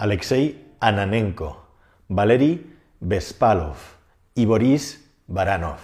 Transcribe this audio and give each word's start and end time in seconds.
Alexei 0.00 0.64
Ananenko, 0.80 1.62
Valery 2.08 2.74
Bespalov 3.00 3.76
y 4.34 4.46
Boris 4.46 5.12
Baranov. 5.26 5.76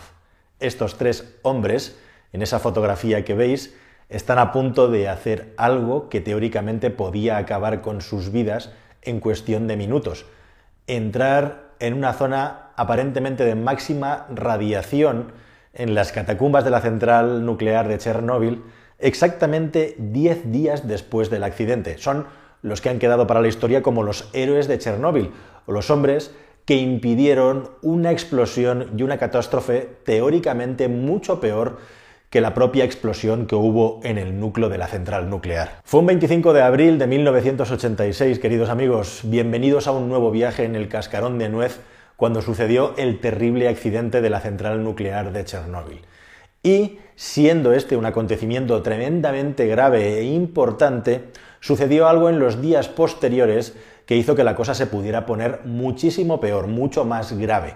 Estos 0.59 0.97
tres 0.97 1.37
hombres, 1.43 1.99
en 2.33 2.41
esa 2.41 2.59
fotografía 2.59 3.27
que 3.27 3.35
veis, 3.35 3.77
están 4.09 4.39
a 4.39 4.53
punto 4.53 4.89
de 4.89 5.11
hacer 5.11 5.53
algo 5.59 6.09
que 6.09 6.23
teóricamente 6.23 6.89
podía 6.89 7.37
acabar 7.37 7.83
con 7.83 8.01
sus 8.01 8.33
vidas 8.33 8.73
en 9.03 9.21
cuestión 9.21 9.67
de 9.67 9.77
minutos. 9.77 10.25
Entrar 10.87 11.75
en 11.79 11.93
una 11.93 12.15
zona 12.15 12.71
aparentemente 12.77 13.45
de 13.45 13.55
máxima 13.55 14.29
radiación 14.35 15.33
en 15.75 15.95
las 15.95 16.13
catacumbas 16.13 16.65
de 16.65 16.71
la 16.71 16.81
central 16.81 17.45
nuclear 17.45 17.87
de 17.87 17.99
Chernóbil 17.99 18.65
exactamente 18.99 19.95
10 19.99 20.51
días 20.51 20.89
después 20.89 21.29
del 21.29 21.45
accidente. 21.45 21.99
Son 21.99 22.25
los 22.63 22.81
que 22.81 22.89
han 22.89 22.99
quedado 22.99 23.27
para 23.27 23.41
la 23.41 23.49
historia 23.49 23.83
como 23.83 24.03
los 24.03 24.29
héroes 24.33 24.69
de 24.69 24.79
Chernóbil, 24.79 25.31
o 25.67 25.73
los 25.73 25.91
hombres 25.91 26.33
que 26.65 26.77
impidieron 26.77 27.71
una 27.81 28.11
explosión 28.11 28.91
y 28.97 29.03
una 29.03 29.19
catástrofe 29.19 29.89
teóricamente 30.05 30.89
mucho 30.89 31.41
peor 31.41 31.79
que 32.31 32.41
la 32.41 32.55
propia 32.55 32.85
explosión 32.85 33.47
que 33.47 33.55
hubo 33.55 34.01
en 34.03 34.19
el 34.19 34.39
núcleo 34.41 34.69
de 34.69 34.79
la 34.79 34.89
central 34.89 35.31
nuclear. 35.31 35.81
Fue 35.85 36.01
un 36.01 36.07
25 36.07 36.53
de 36.53 36.63
abril 36.63 36.99
de 36.99 37.07
1986, 37.07 38.41
queridos 38.41 38.69
amigos, 38.69 39.21
bienvenidos 39.23 39.87
a 39.87 39.93
un 39.93 40.09
nuevo 40.09 40.33
viaje 40.33 40.65
en 40.65 40.75
el 40.75 40.89
cascarón 40.89 41.39
de 41.39 41.49
nuez 41.49 41.81
cuando 42.17 42.43
sucedió 42.43 42.95
el 42.97 43.21
terrible 43.21 43.69
accidente 43.69 44.21
de 44.21 44.31
la 44.31 44.41
central 44.41 44.83
nuclear 44.83 45.33
de 45.33 45.45
Chernóbil. 45.45 46.01
Y, 46.63 46.99
siendo 47.15 47.73
este 47.73 47.97
un 47.97 48.07
acontecimiento 48.07 48.83
tremendamente 48.83 49.69
grave 49.69 50.19
e 50.19 50.25
importante, 50.25 51.27
sucedió 51.67 52.07
algo 52.07 52.29
en 52.29 52.39
los 52.39 52.63
días 52.63 52.87
posteriores 52.87 53.75
que 54.07 54.15
hizo 54.15 54.37
que 54.37 54.45
la 54.45 54.55
cosa 54.55 54.73
se 54.73 54.87
pudiera 54.87 55.27
poner 55.27 55.63
muchísimo 55.65 56.39
peor, 56.39 56.69
mucho 56.69 57.05
más 57.05 57.37
grave. 57.37 57.75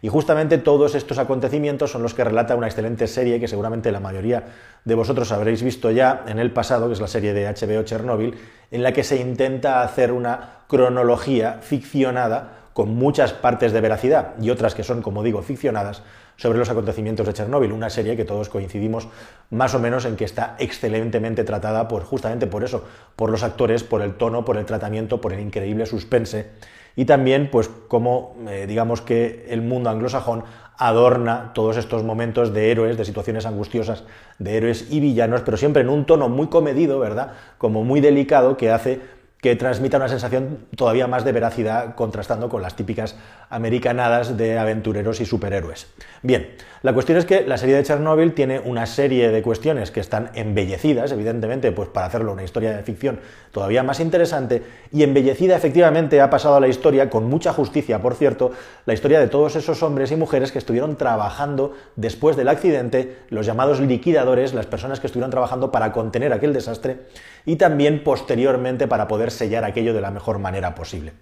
Y 0.00 0.06
justamente 0.06 0.58
todos 0.58 0.94
estos 0.94 1.18
acontecimientos 1.18 1.90
son 1.90 2.04
los 2.04 2.14
que 2.14 2.22
relata 2.22 2.54
una 2.54 2.68
excelente 2.68 3.08
serie 3.08 3.40
que 3.40 3.48
seguramente 3.48 3.90
la 3.90 3.98
mayoría 3.98 4.44
de 4.84 4.94
vosotros 4.94 5.32
habréis 5.32 5.64
visto 5.64 5.90
ya 5.90 6.22
en 6.28 6.38
el 6.38 6.52
pasado, 6.52 6.86
que 6.86 6.92
es 6.92 7.00
la 7.00 7.08
serie 7.08 7.34
de 7.34 7.48
HBO 7.48 7.82
Chernobyl, 7.82 8.38
en 8.70 8.82
la 8.84 8.92
que 8.92 9.02
se 9.02 9.16
intenta 9.16 9.82
hacer 9.82 10.12
una 10.12 10.58
cronología 10.68 11.58
ficcionada 11.62 12.68
con 12.74 12.94
muchas 12.94 13.32
partes 13.32 13.72
de 13.72 13.80
veracidad 13.80 14.34
y 14.40 14.50
otras 14.50 14.76
que 14.76 14.84
son, 14.84 15.02
como 15.02 15.24
digo, 15.24 15.42
ficcionadas 15.42 16.04
sobre 16.36 16.58
los 16.58 16.70
acontecimientos 16.70 17.26
de 17.26 17.32
Chernóbil, 17.32 17.72
una 17.72 17.90
serie 17.90 18.16
que 18.16 18.24
todos 18.24 18.48
coincidimos 18.48 19.08
más 19.50 19.74
o 19.74 19.78
menos 19.78 20.04
en 20.04 20.16
que 20.16 20.24
está 20.24 20.56
excelentemente 20.58 21.44
tratada 21.44 21.88
por 21.88 22.04
justamente 22.04 22.46
por 22.46 22.64
eso, 22.64 22.84
por 23.16 23.30
los 23.30 23.42
actores, 23.42 23.84
por 23.84 24.02
el 24.02 24.14
tono, 24.14 24.44
por 24.44 24.56
el 24.56 24.66
tratamiento, 24.66 25.20
por 25.20 25.32
el 25.32 25.40
increíble 25.40 25.86
suspense 25.86 26.50
y 26.96 27.04
también 27.04 27.48
pues 27.50 27.70
como 27.88 28.36
eh, 28.48 28.66
digamos 28.66 29.00
que 29.00 29.46
el 29.48 29.62
mundo 29.62 29.90
anglosajón 29.90 30.44
adorna 30.76 31.52
todos 31.54 31.76
estos 31.76 32.02
momentos 32.02 32.52
de 32.52 32.70
héroes, 32.70 32.96
de 32.96 33.04
situaciones 33.04 33.46
angustiosas, 33.46 34.04
de 34.38 34.56
héroes 34.56 34.88
y 34.90 35.00
villanos, 35.00 35.42
pero 35.42 35.56
siempre 35.56 35.82
en 35.82 35.88
un 35.88 36.06
tono 36.06 36.28
muy 36.28 36.48
comedido, 36.48 36.98
¿verdad? 36.98 37.32
Como 37.58 37.84
muy 37.84 38.00
delicado 38.00 38.56
que 38.56 38.70
hace 38.70 39.00
que 39.42 39.56
transmita 39.56 39.96
una 39.96 40.08
sensación 40.08 40.66
todavía 40.76 41.08
más 41.08 41.24
de 41.24 41.32
veracidad 41.32 41.96
contrastando 41.96 42.48
con 42.48 42.62
las 42.62 42.76
típicas 42.76 43.16
americanadas 43.50 44.38
de 44.38 44.56
aventureros 44.56 45.20
y 45.20 45.26
superhéroes. 45.26 45.88
Bien, 46.22 46.54
la 46.82 46.94
cuestión 46.94 47.18
es 47.18 47.24
que 47.24 47.44
la 47.44 47.58
serie 47.58 47.74
de 47.74 47.82
Chernobyl 47.82 48.34
tiene 48.34 48.60
una 48.60 48.86
serie 48.86 49.30
de 49.30 49.42
cuestiones 49.42 49.90
que 49.90 49.98
están 49.98 50.30
embellecidas, 50.34 51.10
evidentemente, 51.10 51.72
pues 51.72 51.88
para 51.88 52.06
hacerlo 52.06 52.32
una 52.32 52.44
historia 52.44 52.74
de 52.76 52.84
ficción 52.84 53.18
todavía 53.50 53.82
más 53.82 53.98
interesante, 53.98 54.62
y 54.92 55.02
embellecida 55.02 55.56
efectivamente 55.56 56.20
ha 56.20 56.30
pasado 56.30 56.54
a 56.54 56.60
la 56.60 56.68
historia, 56.68 57.10
con 57.10 57.24
mucha 57.24 57.52
justicia, 57.52 58.00
por 58.00 58.14
cierto, 58.14 58.52
la 58.86 58.94
historia 58.94 59.18
de 59.18 59.26
todos 59.26 59.56
esos 59.56 59.82
hombres 59.82 60.12
y 60.12 60.16
mujeres 60.16 60.52
que 60.52 60.58
estuvieron 60.58 60.96
trabajando 60.96 61.74
después 61.96 62.36
del 62.36 62.48
accidente, 62.48 63.18
los 63.28 63.44
llamados 63.44 63.80
liquidadores, 63.80 64.54
las 64.54 64.66
personas 64.66 65.00
que 65.00 65.08
estuvieron 65.08 65.32
trabajando 65.32 65.72
para 65.72 65.90
contener 65.90 66.32
aquel 66.32 66.52
desastre, 66.52 66.98
y 67.44 67.56
también 67.56 68.04
posteriormente 68.04 68.86
para 68.86 69.08
poder 69.08 69.31
sellar 69.32 69.64
aquello 69.64 69.94
de 69.94 70.00
la 70.00 70.10
mejor 70.10 70.38
manera 70.38 70.74
posible. 70.74 71.12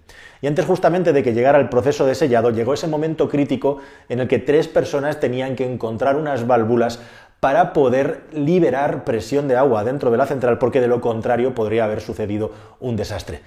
Y 0.41 0.47
antes 0.47 0.65
justamente 0.65 1.13
de 1.13 1.23
que 1.23 1.33
llegara 1.33 1.59
el 1.59 1.69
proceso 1.69 2.05
de 2.05 2.15
sellado, 2.15 2.51
llegó 2.51 2.73
ese 2.73 2.87
momento 2.87 3.29
crítico 3.29 3.79
en 4.09 4.19
el 4.19 4.27
que 4.27 4.39
tres 4.39 4.67
personas 4.67 5.19
tenían 5.19 5.55
que 5.55 5.65
encontrar 5.65 6.15
unas 6.15 6.47
válvulas 6.47 6.99
para 7.39 7.73
poder 7.73 8.21
liberar 8.31 9.03
presión 9.03 9.47
de 9.47 9.57
agua 9.57 9.83
dentro 9.83 10.11
de 10.11 10.17
la 10.17 10.27
central, 10.27 10.59
porque 10.59 10.79
de 10.79 10.87
lo 10.87 11.01
contrario 11.01 11.55
podría 11.55 11.85
haber 11.85 12.01
sucedido 12.01 12.51
un 12.79 12.95
desastre. 12.95 13.41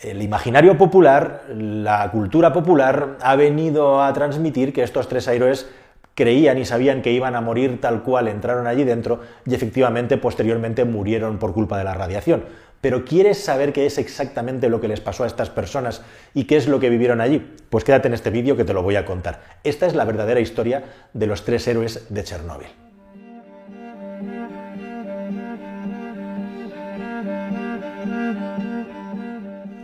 El 0.00 0.22
imaginario 0.22 0.76
popular, 0.76 1.44
la 1.48 2.10
cultura 2.10 2.52
popular, 2.52 3.18
ha 3.22 3.36
venido 3.36 4.02
a 4.02 4.12
transmitir 4.12 4.72
que 4.72 4.82
estos 4.82 5.08
tres 5.08 5.28
héroes 5.28 5.66
creían 6.14 6.56
y 6.56 6.64
sabían 6.64 7.02
que 7.02 7.12
iban 7.12 7.36
a 7.36 7.42
morir 7.42 7.78
tal 7.80 8.02
cual 8.02 8.28
entraron 8.28 8.66
allí 8.66 8.84
dentro 8.84 9.20
y 9.44 9.54
efectivamente 9.54 10.16
posteriormente 10.16 10.84
murieron 10.84 11.38
por 11.38 11.52
culpa 11.52 11.76
de 11.76 11.84
la 11.84 11.94
radiación. 11.94 12.44
Pero 12.80 13.04
¿quieres 13.04 13.42
saber 13.42 13.72
qué 13.72 13.86
es 13.86 13.98
exactamente 13.98 14.68
lo 14.68 14.80
que 14.80 14.88
les 14.88 15.00
pasó 15.00 15.24
a 15.24 15.26
estas 15.26 15.50
personas 15.50 16.02
y 16.34 16.44
qué 16.44 16.56
es 16.56 16.68
lo 16.68 16.80
que 16.80 16.90
vivieron 16.90 17.20
allí? 17.20 17.38
Pues 17.70 17.84
quédate 17.84 18.08
en 18.08 18.14
este 18.14 18.30
vídeo 18.30 18.56
que 18.56 18.64
te 18.64 18.74
lo 18.74 18.82
voy 18.82 18.96
a 18.96 19.04
contar. 19.04 19.42
Esta 19.64 19.86
es 19.86 19.94
la 19.94 20.04
verdadera 20.04 20.40
historia 20.40 20.84
de 21.12 21.26
los 21.26 21.44
tres 21.44 21.66
héroes 21.66 22.06
de 22.08 22.24
Chernóbil. 22.24 22.68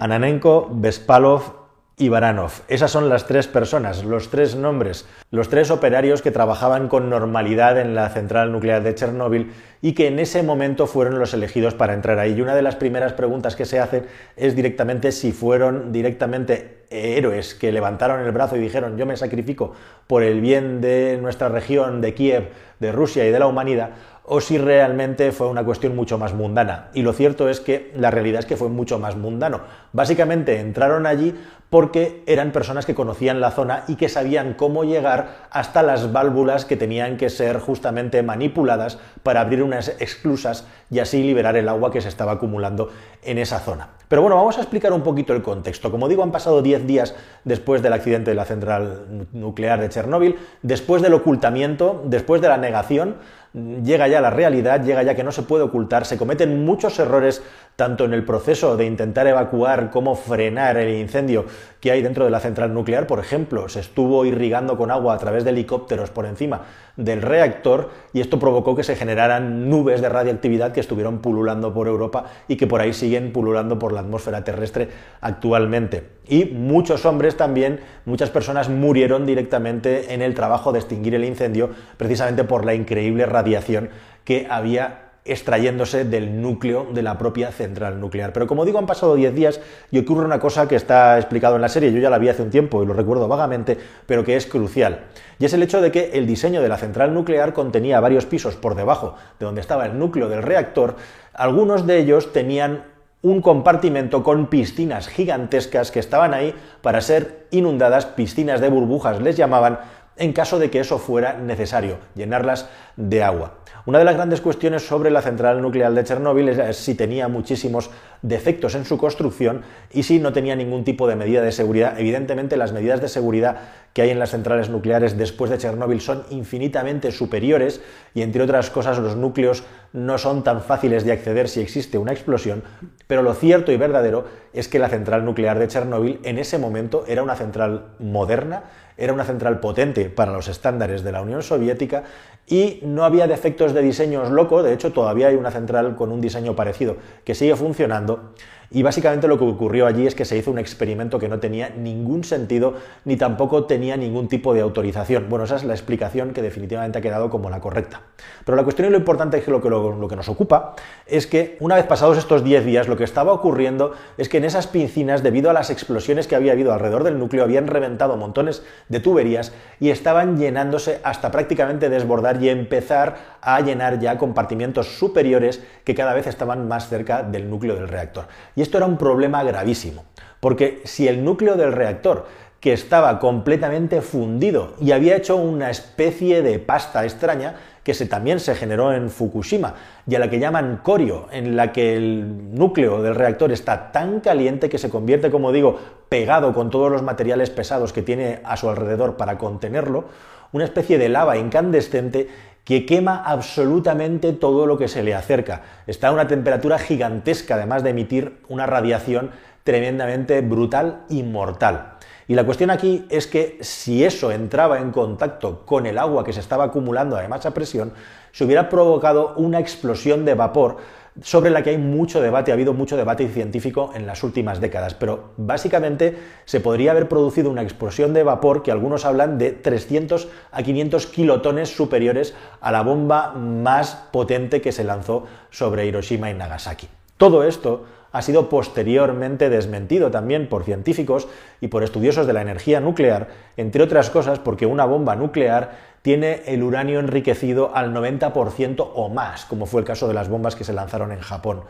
Ananenko, 0.02 0.68
Bespalov 0.72 1.62
y 1.96 2.08
Baranov. 2.08 2.50
Esas 2.66 2.90
son 2.90 3.08
las 3.08 3.28
tres 3.28 3.46
personas, 3.46 4.02
los 4.02 4.30
tres 4.30 4.56
nombres, 4.56 5.06
los 5.30 5.48
tres 5.48 5.70
operarios 5.70 6.22
que 6.22 6.32
trabajaban 6.32 6.88
con 6.88 7.08
normalidad 7.08 7.78
en 7.78 7.94
la 7.94 8.08
central 8.08 8.50
nuclear 8.50 8.82
de 8.82 8.96
Chernóbil 8.96 9.52
y 9.82 9.92
que 9.92 10.06
en 10.06 10.20
ese 10.20 10.42
momento 10.44 10.86
fueron 10.86 11.18
los 11.18 11.34
elegidos 11.34 11.74
para 11.74 11.92
entrar 11.92 12.18
ahí. 12.20 12.34
Y 12.34 12.40
una 12.40 12.54
de 12.54 12.62
las 12.62 12.76
primeras 12.76 13.12
preguntas 13.12 13.56
que 13.56 13.66
se 13.66 13.80
hacen 13.80 14.06
es 14.36 14.54
directamente 14.56 15.10
si 15.10 15.32
fueron 15.32 15.92
directamente 15.92 16.84
héroes 16.88 17.54
que 17.54 17.72
levantaron 17.72 18.20
el 18.20 18.30
brazo 18.32 18.56
y 18.56 18.60
dijeron 18.60 18.96
yo 18.96 19.06
me 19.06 19.16
sacrifico 19.16 19.72
por 20.06 20.22
el 20.22 20.40
bien 20.40 20.80
de 20.80 21.18
nuestra 21.20 21.48
región, 21.48 22.00
de 22.00 22.14
Kiev, 22.14 22.50
de 22.78 22.92
Rusia 22.92 23.26
y 23.26 23.30
de 23.30 23.38
la 23.38 23.46
humanidad, 23.46 23.90
o 24.34 24.40
si 24.40 24.56
realmente 24.56 25.30
fue 25.30 25.46
una 25.48 25.62
cuestión 25.62 25.94
mucho 25.94 26.16
más 26.16 26.32
mundana. 26.32 26.88
Y 26.94 27.02
lo 27.02 27.12
cierto 27.12 27.50
es 27.50 27.60
que 27.60 27.92
la 27.94 28.10
realidad 28.10 28.38
es 28.38 28.46
que 28.46 28.56
fue 28.56 28.70
mucho 28.70 28.98
más 28.98 29.14
mundano. 29.14 29.60
Básicamente 29.92 30.58
entraron 30.58 31.04
allí 31.04 31.34
porque 31.68 32.22
eran 32.26 32.50
personas 32.50 32.86
que 32.86 32.94
conocían 32.94 33.42
la 33.42 33.50
zona 33.50 33.84
y 33.88 33.96
que 33.96 34.08
sabían 34.08 34.54
cómo 34.54 34.84
llegar 34.84 35.48
hasta 35.50 35.82
las 35.82 36.12
válvulas 36.12 36.64
que 36.64 36.78
tenían 36.78 37.18
que 37.18 37.28
ser 37.28 37.58
justamente 37.58 38.22
manipuladas 38.22 38.98
para 39.22 39.42
abrir 39.42 39.62
unas 39.62 39.88
exclusas 40.00 40.66
y 40.90 41.00
así 41.00 41.22
liberar 41.22 41.56
el 41.56 41.68
agua 41.68 41.90
que 41.90 42.00
se 42.00 42.08
estaba 42.08 42.32
acumulando 42.32 42.90
en 43.22 43.36
esa 43.36 43.58
zona. 43.58 43.88
Pero 44.08 44.20
bueno, 44.20 44.36
vamos 44.36 44.58
a 44.58 44.60
explicar 44.60 44.92
un 44.92 45.02
poquito 45.02 45.32
el 45.32 45.40
contexto. 45.42 45.90
Como 45.90 46.08
digo, 46.08 46.22
han 46.22 46.32
pasado 46.32 46.60
10 46.60 46.86
días 46.86 47.14
después 47.44 47.82
del 47.82 47.94
accidente 47.94 48.30
de 48.30 48.36
la 48.36 48.44
central 48.44 49.26
nuclear 49.32 49.80
de 49.80 49.88
Chernóbil, 49.88 50.36
después 50.60 51.00
del 51.00 51.14
ocultamiento, 51.14 52.02
después 52.04 52.42
de 52.42 52.48
la 52.48 52.58
negación, 52.58 53.16
llega 53.54 54.08
ya 54.08 54.20
la 54.20 54.30
realidad, 54.30 54.82
llega 54.82 55.02
ya 55.02 55.14
que 55.14 55.24
no 55.24 55.32
se 55.32 55.42
puede 55.42 55.64
ocultar, 55.64 56.06
se 56.06 56.16
cometen 56.16 56.64
muchos 56.64 56.98
errores 56.98 57.42
tanto 57.76 58.04
en 58.04 58.12
el 58.14 58.24
proceso 58.24 58.76
de 58.76 58.86
intentar 58.86 59.26
evacuar 59.26 59.90
como 59.90 60.14
frenar 60.14 60.76
el 60.76 60.94
incendio 60.94 61.46
que 61.80 61.90
hay 61.90 62.02
dentro 62.02 62.24
de 62.24 62.30
la 62.30 62.40
central 62.40 62.72
nuclear, 62.72 63.06
por 63.06 63.18
ejemplo, 63.18 63.68
se 63.68 63.80
estuvo 63.80 64.24
irrigando 64.24 64.76
con 64.76 64.90
agua 64.90 65.14
a 65.14 65.18
través 65.18 65.44
de 65.44 65.50
helicópteros 65.50 66.10
por 66.10 66.26
encima 66.26 66.62
del 66.96 67.22
reactor 67.22 67.90
y 68.12 68.20
esto 68.20 68.38
provocó 68.38 68.76
que 68.76 68.84
se 68.84 68.96
generaran 68.96 69.70
nubes 69.70 70.00
de 70.00 70.08
radiactividad 70.08 70.72
que 70.72 70.80
estuvieron 70.80 71.20
pululando 71.20 71.72
por 71.72 71.88
Europa 71.88 72.26
y 72.48 72.56
que 72.56 72.66
por 72.66 72.80
ahí 72.80 72.92
siguen 72.92 73.32
pululando 73.32 73.78
por 73.78 73.92
la 73.92 74.00
atmósfera 74.00 74.44
terrestre 74.44 74.88
actualmente. 75.20 76.08
Y 76.28 76.46
muchos 76.46 77.06
hombres 77.06 77.36
también, 77.36 77.80
muchas 78.04 78.30
personas 78.30 78.68
murieron 78.68 79.26
directamente 79.26 80.14
en 80.14 80.22
el 80.22 80.34
trabajo 80.34 80.72
de 80.72 80.80
extinguir 80.80 81.14
el 81.14 81.24
incendio 81.24 81.70
precisamente 81.96 82.44
por 82.44 82.64
la 82.64 82.74
increíble 82.74 83.26
radiación 83.26 83.90
que 84.24 84.46
había 84.48 85.11
extrayéndose 85.24 86.04
del 86.04 86.42
núcleo 86.42 86.88
de 86.92 87.02
la 87.02 87.16
propia 87.16 87.52
central 87.52 88.00
nuclear. 88.00 88.32
Pero 88.32 88.46
como 88.46 88.64
digo, 88.64 88.78
han 88.78 88.86
pasado 88.86 89.14
10 89.14 89.34
días 89.34 89.60
y 89.90 89.98
ocurre 89.98 90.24
una 90.24 90.40
cosa 90.40 90.66
que 90.66 90.74
está 90.74 91.16
explicado 91.18 91.54
en 91.56 91.62
la 91.62 91.68
serie, 91.68 91.92
yo 91.92 92.00
ya 92.00 92.10
la 92.10 92.18
vi 92.18 92.28
hace 92.28 92.42
un 92.42 92.50
tiempo 92.50 92.82
y 92.82 92.86
lo 92.86 92.92
recuerdo 92.92 93.28
vagamente, 93.28 93.78
pero 94.06 94.24
que 94.24 94.36
es 94.36 94.46
crucial. 94.46 95.04
Y 95.38 95.44
es 95.44 95.52
el 95.52 95.62
hecho 95.62 95.80
de 95.80 95.92
que 95.92 96.10
el 96.14 96.26
diseño 96.26 96.60
de 96.60 96.68
la 96.68 96.76
central 96.76 97.14
nuclear 97.14 97.52
contenía 97.52 98.00
varios 98.00 98.26
pisos 98.26 98.56
por 98.56 98.74
debajo 98.74 99.14
de 99.38 99.46
donde 99.46 99.60
estaba 99.60 99.86
el 99.86 99.98
núcleo 99.98 100.28
del 100.28 100.42
reactor, 100.42 100.96
algunos 101.34 101.86
de 101.86 101.98
ellos 101.98 102.32
tenían 102.32 102.84
un 103.22 103.40
compartimento 103.40 104.24
con 104.24 104.48
piscinas 104.48 105.06
gigantescas 105.06 105.92
que 105.92 106.00
estaban 106.00 106.34
ahí 106.34 106.54
para 106.82 107.00
ser 107.00 107.46
inundadas, 107.52 108.06
piscinas 108.06 108.60
de 108.60 108.68
burbujas 108.68 109.22
les 109.22 109.36
llamaban, 109.36 109.78
en 110.16 110.32
caso 110.32 110.58
de 110.58 110.70
que 110.70 110.80
eso 110.80 110.98
fuera 110.98 111.34
necesario, 111.34 111.98
llenarlas 112.14 112.68
de 112.96 113.22
agua. 113.22 113.58
Una 113.84 113.98
de 113.98 114.04
las 114.04 114.14
grandes 114.14 114.40
cuestiones 114.40 114.86
sobre 114.86 115.10
la 115.10 115.22
central 115.22 115.60
nuclear 115.60 115.92
de 115.92 116.04
Chernóbil 116.04 116.48
es 116.48 116.76
si 116.76 116.94
tenía 116.94 117.26
muchísimos 117.26 117.90
defectos 118.22 118.76
en 118.76 118.84
su 118.84 118.96
construcción 118.96 119.62
y 119.90 120.04
si 120.04 120.20
no 120.20 120.32
tenía 120.32 120.54
ningún 120.54 120.84
tipo 120.84 121.08
de 121.08 121.16
medida 121.16 121.42
de 121.42 121.50
seguridad. 121.50 121.98
Evidentemente 121.98 122.56
las 122.56 122.72
medidas 122.72 123.00
de 123.00 123.08
seguridad 123.08 123.56
que 123.92 124.02
hay 124.02 124.10
en 124.10 124.20
las 124.20 124.30
centrales 124.30 124.70
nucleares 124.70 125.18
después 125.18 125.50
de 125.50 125.58
Chernóbil 125.58 126.00
son 126.00 126.22
infinitamente 126.30 127.10
superiores 127.10 127.80
y 128.14 128.22
entre 128.22 128.44
otras 128.44 128.70
cosas 128.70 128.98
los 128.98 129.16
núcleos 129.16 129.64
no 129.92 130.16
son 130.16 130.44
tan 130.44 130.62
fáciles 130.62 131.04
de 131.04 131.10
acceder 131.10 131.48
si 131.48 131.60
existe 131.60 131.98
una 131.98 132.12
explosión, 132.12 132.62
pero 133.08 133.22
lo 133.22 133.34
cierto 133.34 133.72
y 133.72 133.76
verdadero 133.76 134.26
es 134.52 134.68
que 134.68 134.78
la 134.78 134.88
central 134.88 135.24
nuclear 135.24 135.58
de 135.58 135.66
Chernóbil 135.66 136.20
en 136.22 136.38
ese 136.38 136.56
momento 136.56 137.04
era 137.08 137.24
una 137.24 137.34
central 137.34 137.88
moderna, 137.98 138.62
era 138.96 139.12
una 139.12 139.24
central 139.24 139.60
potente 139.60 140.10
para 140.10 140.32
los 140.32 140.48
estándares 140.48 141.02
de 141.02 141.12
la 141.12 141.22
Unión 141.22 141.42
Soviética 141.42 142.04
y 142.46 142.80
no 142.82 143.04
había 143.04 143.26
defectos 143.26 143.72
de 143.72 143.82
diseños 143.82 144.30
locos, 144.30 144.64
de 144.64 144.72
hecho 144.72 144.92
todavía 144.92 145.28
hay 145.28 145.36
una 145.36 145.50
central 145.50 145.94
con 145.96 146.12
un 146.12 146.20
diseño 146.20 146.56
parecido 146.56 146.96
que 147.24 147.34
sigue 147.34 147.56
funcionando 147.56 148.32
y 148.72 148.82
básicamente 148.82 149.28
lo 149.28 149.38
que 149.38 149.44
ocurrió 149.44 149.86
allí 149.86 150.06
es 150.06 150.14
que 150.14 150.24
se 150.24 150.36
hizo 150.36 150.50
un 150.50 150.58
experimento 150.58 151.18
que 151.18 151.28
no 151.28 151.38
tenía 151.40 151.70
ningún 151.70 152.24
sentido 152.24 152.74
ni 153.04 153.16
tampoco 153.16 153.64
tenía 153.64 153.96
ningún 153.96 154.28
tipo 154.28 154.54
de 154.54 154.60
autorización. 154.60 155.26
Bueno, 155.28 155.44
esa 155.44 155.56
es 155.56 155.64
la 155.64 155.74
explicación 155.74 156.32
que 156.32 156.42
definitivamente 156.42 156.98
ha 156.98 157.02
quedado 157.02 157.30
como 157.30 157.50
la 157.50 157.60
correcta. 157.60 158.02
Pero 158.44 158.56
la 158.56 158.64
cuestión 158.64 158.88
y 158.88 158.90
lo 158.90 158.98
importante 158.98 159.38
es 159.38 159.44
que 159.44 159.50
lo 159.50 159.60
que, 159.60 159.68
lo, 159.68 160.08
que 160.08 160.16
nos 160.16 160.28
ocupa 160.28 160.74
es 161.06 161.26
que 161.26 161.56
una 161.60 161.74
vez 161.74 161.86
pasados 161.86 162.18
estos 162.18 162.44
10 162.44 162.64
días 162.64 162.88
lo 162.88 162.96
que 162.96 163.04
estaba 163.04 163.32
ocurriendo 163.32 163.92
es 164.16 164.28
que 164.28 164.38
en 164.38 164.44
esas 164.44 164.66
piscinas, 164.66 165.22
debido 165.22 165.50
a 165.50 165.52
las 165.52 165.70
explosiones 165.70 166.26
que 166.26 166.36
había 166.36 166.52
habido 166.52 166.72
alrededor 166.72 167.04
del 167.04 167.18
núcleo, 167.18 167.44
habían 167.44 167.66
reventado 167.66 168.16
montones 168.16 168.62
de 168.88 169.00
tuberías 169.00 169.52
y 169.80 169.90
estaban 169.90 170.38
llenándose 170.38 171.00
hasta 171.04 171.30
prácticamente 171.30 171.88
desbordar 171.88 172.42
y 172.42 172.48
empezar 172.48 173.32
a 173.40 173.60
llenar 173.60 173.98
ya 173.98 174.18
compartimientos 174.18 174.98
superiores 174.98 175.60
que 175.84 175.94
cada 175.94 176.14
vez 176.14 176.26
estaban 176.26 176.68
más 176.68 176.88
cerca 176.88 177.22
del 177.22 177.50
núcleo 177.50 177.74
del 177.74 177.88
reactor. 177.88 178.26
Esto 178.62 178.78
era 178.78 178.86
un 178.86 178.96
problema 178.96 179.42
gravísimo, 179.44 180.04
porque 180.40 180.80
si 180.84 181.08
el 181.08 181.24
núcleo 181.24 181.56
del 181.56 181.72
reactor 181.72 182.26
que 182.62 182.72
estaba 182.72 183.18
completamente 183.18 184.00
fundido 184.02 184.74
y 184.80 184.92
había 184.92 185.16
hecho 185.16 185.36
una 185.36 185.68
especie 185.68 186.42
de 186.42 186.60
pasta 186.60 187.04
extraña 187.04 187.56
que 187.82 187.92
se, 187.92 188.06
también 188.06 188.38
se 188.38 188.54
generó 188.54 188.92
en 188.92 189.10
Fukushima 189.10 189.74
y 190.06 190.14
a 190.14 190.20
la 190.20 190.30
que 190.30 190.38
llaman 190.38 190.78
corio, 190.82 191.26
en 191.32 191.56
la 191.56 191.72
que 191.72 191.96
el 191.96 192.54
núcleo 192.54 193.02
del 193.02 193.16
reactor 193.16 193.50
está 193.50 193.90
tan 193.90 194.20
caliente 194.20 194.68
que 194.68 194.78
se 194.78 194.90
convierte, 194.90 195.30
como 195.30 195.50
digo, 195.50 195.76
pegado 196.08 196.54
con 196.54 196.70
todos 196.70 196.92
los 196.92 197.02
materiales 197.02 197.50
pesados 197.50 197.92
que 197.92 198.02
tiene 198.02 198.38
a 198.44 198.56
su 198.56 198.70
alrededor 198.70 199.16
para 199.16 199.38
contenerlo, 199.38 200.04
una 200.52 200.64
especie 200.64 200.98
de 200.98 201.08
lava 201.08 201.36
incandescente 201.36 202.28
que 202.64 202.86
quema 202.86 203.22
absolutamente 203.24 204.32
todo 204.32 204.66
lo 204.66 204.78
que 204.78 204.88
se 204.88 205.02
le 205.02 205.14
acerca. 205.14 205.62
Está 205.86 206.08
a 206.08 206.12
una 206.12 206.28
temperatura 206.28 206.78
gigantesca, 206.78 207.54
además 207.54 207.82
de 207.82 207.90
emitir 207.90 208.38
una 208.48 208.66
radiación 208.66 209.30
tremendamente 209.64 210.40
brutal 210.40 211.02
y 211.08 211.22
mortal. 211.22 211.94
Y 212.28 212.34
la 212.34 212.44
cuestión 212.44 212.70
aquí 212.70 213.04
es 213.10 213.26
que 213.26 213.58
si 213.60 214.04
eso 214.04 214.30
entraba 214.30 214.78
en 214.78 214.92
contacto 214.92 215.66
con 215.66 215.86
el 215.86 215.98
agua 215.98 216.24
que 216.24 216.32
se 216.32 216.40
estaba 216.40 216.64
acumulando 216.64 217.16
además 217.16 217.44
a 217.46 217.54
presión, 217.54 217.92
se 218.30 218.44
hubiera 218.44 218.68
provocado 218.68 219.34
una 219.36 219.58
explosión 219.58 220.24
de 220.24 220.34
vapor 220.34 220.78
sobre 221.20 221.50
la 221.50 221.62
que 221.62 221.70
hay 221.70 221.78
mucho 221.78 222.20
debate, 222.20 222.50
ha 222.50 222.54
habido 222.54 222.72
mucho 222.72 222.96
debate 222.96 223.28
científico 223.28 223.92
en 223.94 224.06
las 224.06 224.22
últimas 224.22 224.60
décadas, 224.60 224.94
pero 224.94 225.32
básicamente 225.36 226.16
se 226.44 226.60
podría 226.60 226.92
haber 226.92 227.08
producido 227.08 227.50
una 227.50 227.62
explosión 227.62 228.14
de 228.14 228.22
vapor 228.22 228.62
que 228.62 228.70
algunos 228.70 229.04
hablan 229.04 229.36
de 229.36 229.50
300 229.50 230.28
a 230.50 230.62
500 230.62 231.06
kilotones 231.06 231.68
superiores 231.68 232.34
a 232.60 232.72
la 232.72 232.82
bomba 232.82 233.32
más 233.32 233.94
potente 234.10 234.60
que 234.62 234.72
se 234.72 234.84
lanzó 234.84 235.26
sobre 235.50 235.86
Hiroshima 235.86 236.30
y 236.30 236.34
Nagasaki. 236.34 236.88
Todo 237.18 237.44
esto 237.44 237.84
ha 238.12 238.22
sido 238.22 238.48
posteriormente 238.48 239.50
desmentido 239.50 240.10
también 240.10 240.48
por 240.48 240.64
científicos 240.64 241.28
y 241.60 241.68
por 241.68 241.82
estudiosos 241.82 242.26
de 242.26 242.32
la 242.32 242.42
energía 242.42 242.80
nuclear, 242.80 243.28
entre 243.56 243.82
otras 243.82 244.10
cosas 244.10 244.38
porque 244.38 244.66
una 244.66 244.84
bomba 244.84 245.16
nuclear 245.16 245.92
tiene 246.02 246.42
el 246.46 246.62
uranio 246.62 247.00
enriquecido 247.00 247.74
al 247.74 247.94
90% 247.94 248.90
o 248.94 249.08
más, 249.08 249.44
como 249.46 249.66
fue 249.66 249.80
el 249.80 249.86
caso 249.86 250.08
de 250.08 250.14
las 250.14 250.28
bombas 250.28 250.56
que 250.56 250.64
se 250.64 250.72
lanzaron 250.72 251.12
en 251.12 251.20
Japón 251.20 251.62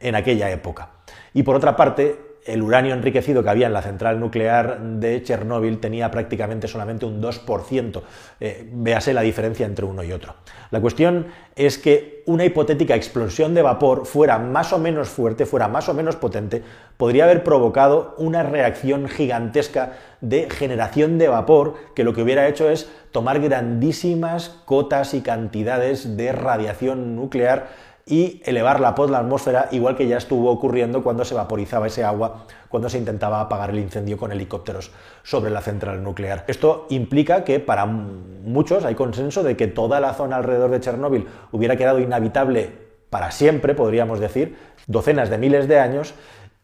en 0.00 0.14
aquella 0.14 0.50
época. 0.50 0.90
Y 1.34 1.42
por 1.42 1.56
otra 1.56 1.74
parte, 1.76 2.27
el 2.48 2.62
uranio 2.62 2.94
enriquecido 2.94 3.42
que 3.42 3.50
había 3.50 3.66
en 3.66 3.72
la 3.74 3.82
central 3.82 4.18
nuclear 4.18 4.80
de 4.80 5.22
Chernóbil 5.22 5.78
tenía 5.78 6.10
prácticamente 6.10 6.66
solamente 6.66 7.04
un 7.04 7.22
2%. 7.22 8.02
Eh, 8.40 8.68
véase 8.72 9.12
la 9.12 9.20
diferencia 9.20 9.66
entre 9.66 9.84
uno 9.84 10.02
y 10.02 10.12
otro. 10.12 10.34
La 10.70 10.80
cuestión 10.80 11.26
es 11.54 11.78
que 11.78 12.22
una 12.26 12.44
hipotética 12.44 12.94
explosión 12.94 13.54
de 13.54 13.62
vapor 13.62 14.06
fuera 14.06 14.38
más 14.38 14.72
o 14.72 14.78
menos 14.78 15.08
fuerte, 15.08 15.46
fuera 15.46 15.68
más 15.68 15.88
o 15.88 15.94
menos 15.94 16.16
potente, 16.16 16.62
podría 16.96 17.24
haber 17.24 17.44
provocado 17.44 18.14
una 18.18 18.42
reacción 18.42 19.08
gigantesca 19.08 19.92
de 20.20 20.48
generación 20.50 21.18
de 21.18 21.28
vapor 21.28 21.74
que 21.94 22.04
lo 22.04 22.12
que 22.12 22.22
hubiera 22.22 22.48
hecho 22.48 22.70
es 22.70 22.90
tomar 23.12 23.40
grandísimas 23.40 24.60
cotas 24.64 25.14
y 25.14 25.20
cantidades 25.20 26.16
de 26.16 26.32
radiación 26.32 27.16
nuclear 27.16 27.87
y 28.08 28.42
elevarla 28.44 28.94
por 28.94 29.10
la 29.10 29.18
atmósfera, 29.18 29.68
igual 29.70 29.96
que 29.96 30.08
ya 30.08 30.16
estuvo 30.16 30.50
ocurriendo 30.50 31.02
cuando 31.02 31.24
se 31.24 31.34
vaporizaba 31.34 31.86
ese 31.86 32.04
agua, 32.04 32.46
cuando 32.68 32.88
se 32.88 32.98
intentaba 32.98 33.40
apagar 33.40 33.70
el 33.70 33.78
incendio 33.78 34.16
con 34.16 34.32
helicópteros 34.32 34.90
sobre 35.22 35.50
la 35.50 35.60
central 35.60 36.02
nuclear. 36.02 36.44
Esto 36.48 36.86
implica 36.90 37.44
que 37.44 37.60
para 37.60 37.86
muchos 37.86 38.84
hay 38.84 38.94
consenso 38.94 39.42
de 39.42 39.56
que 39.56 39.66
toda 39.66 40.00
la 40.00 40.14
zona 40.14 40.36
alrededor 40.36 40.70
de 40.70 40.80
Chernóbil 40.80 41.26
hubiera 41.52 41.76
quedado 41.76 41.98
inhabitable 41.98 42.72
para 43.10 43.30
siempre, 43.30 43.74
podríamos 43.74 44.20
decir, 44.20 44.56
docenas 44.86 45.30
de 45.30 45.38
miles 45.38 45.68
de 45.68 45.78
años, 45.78 46.14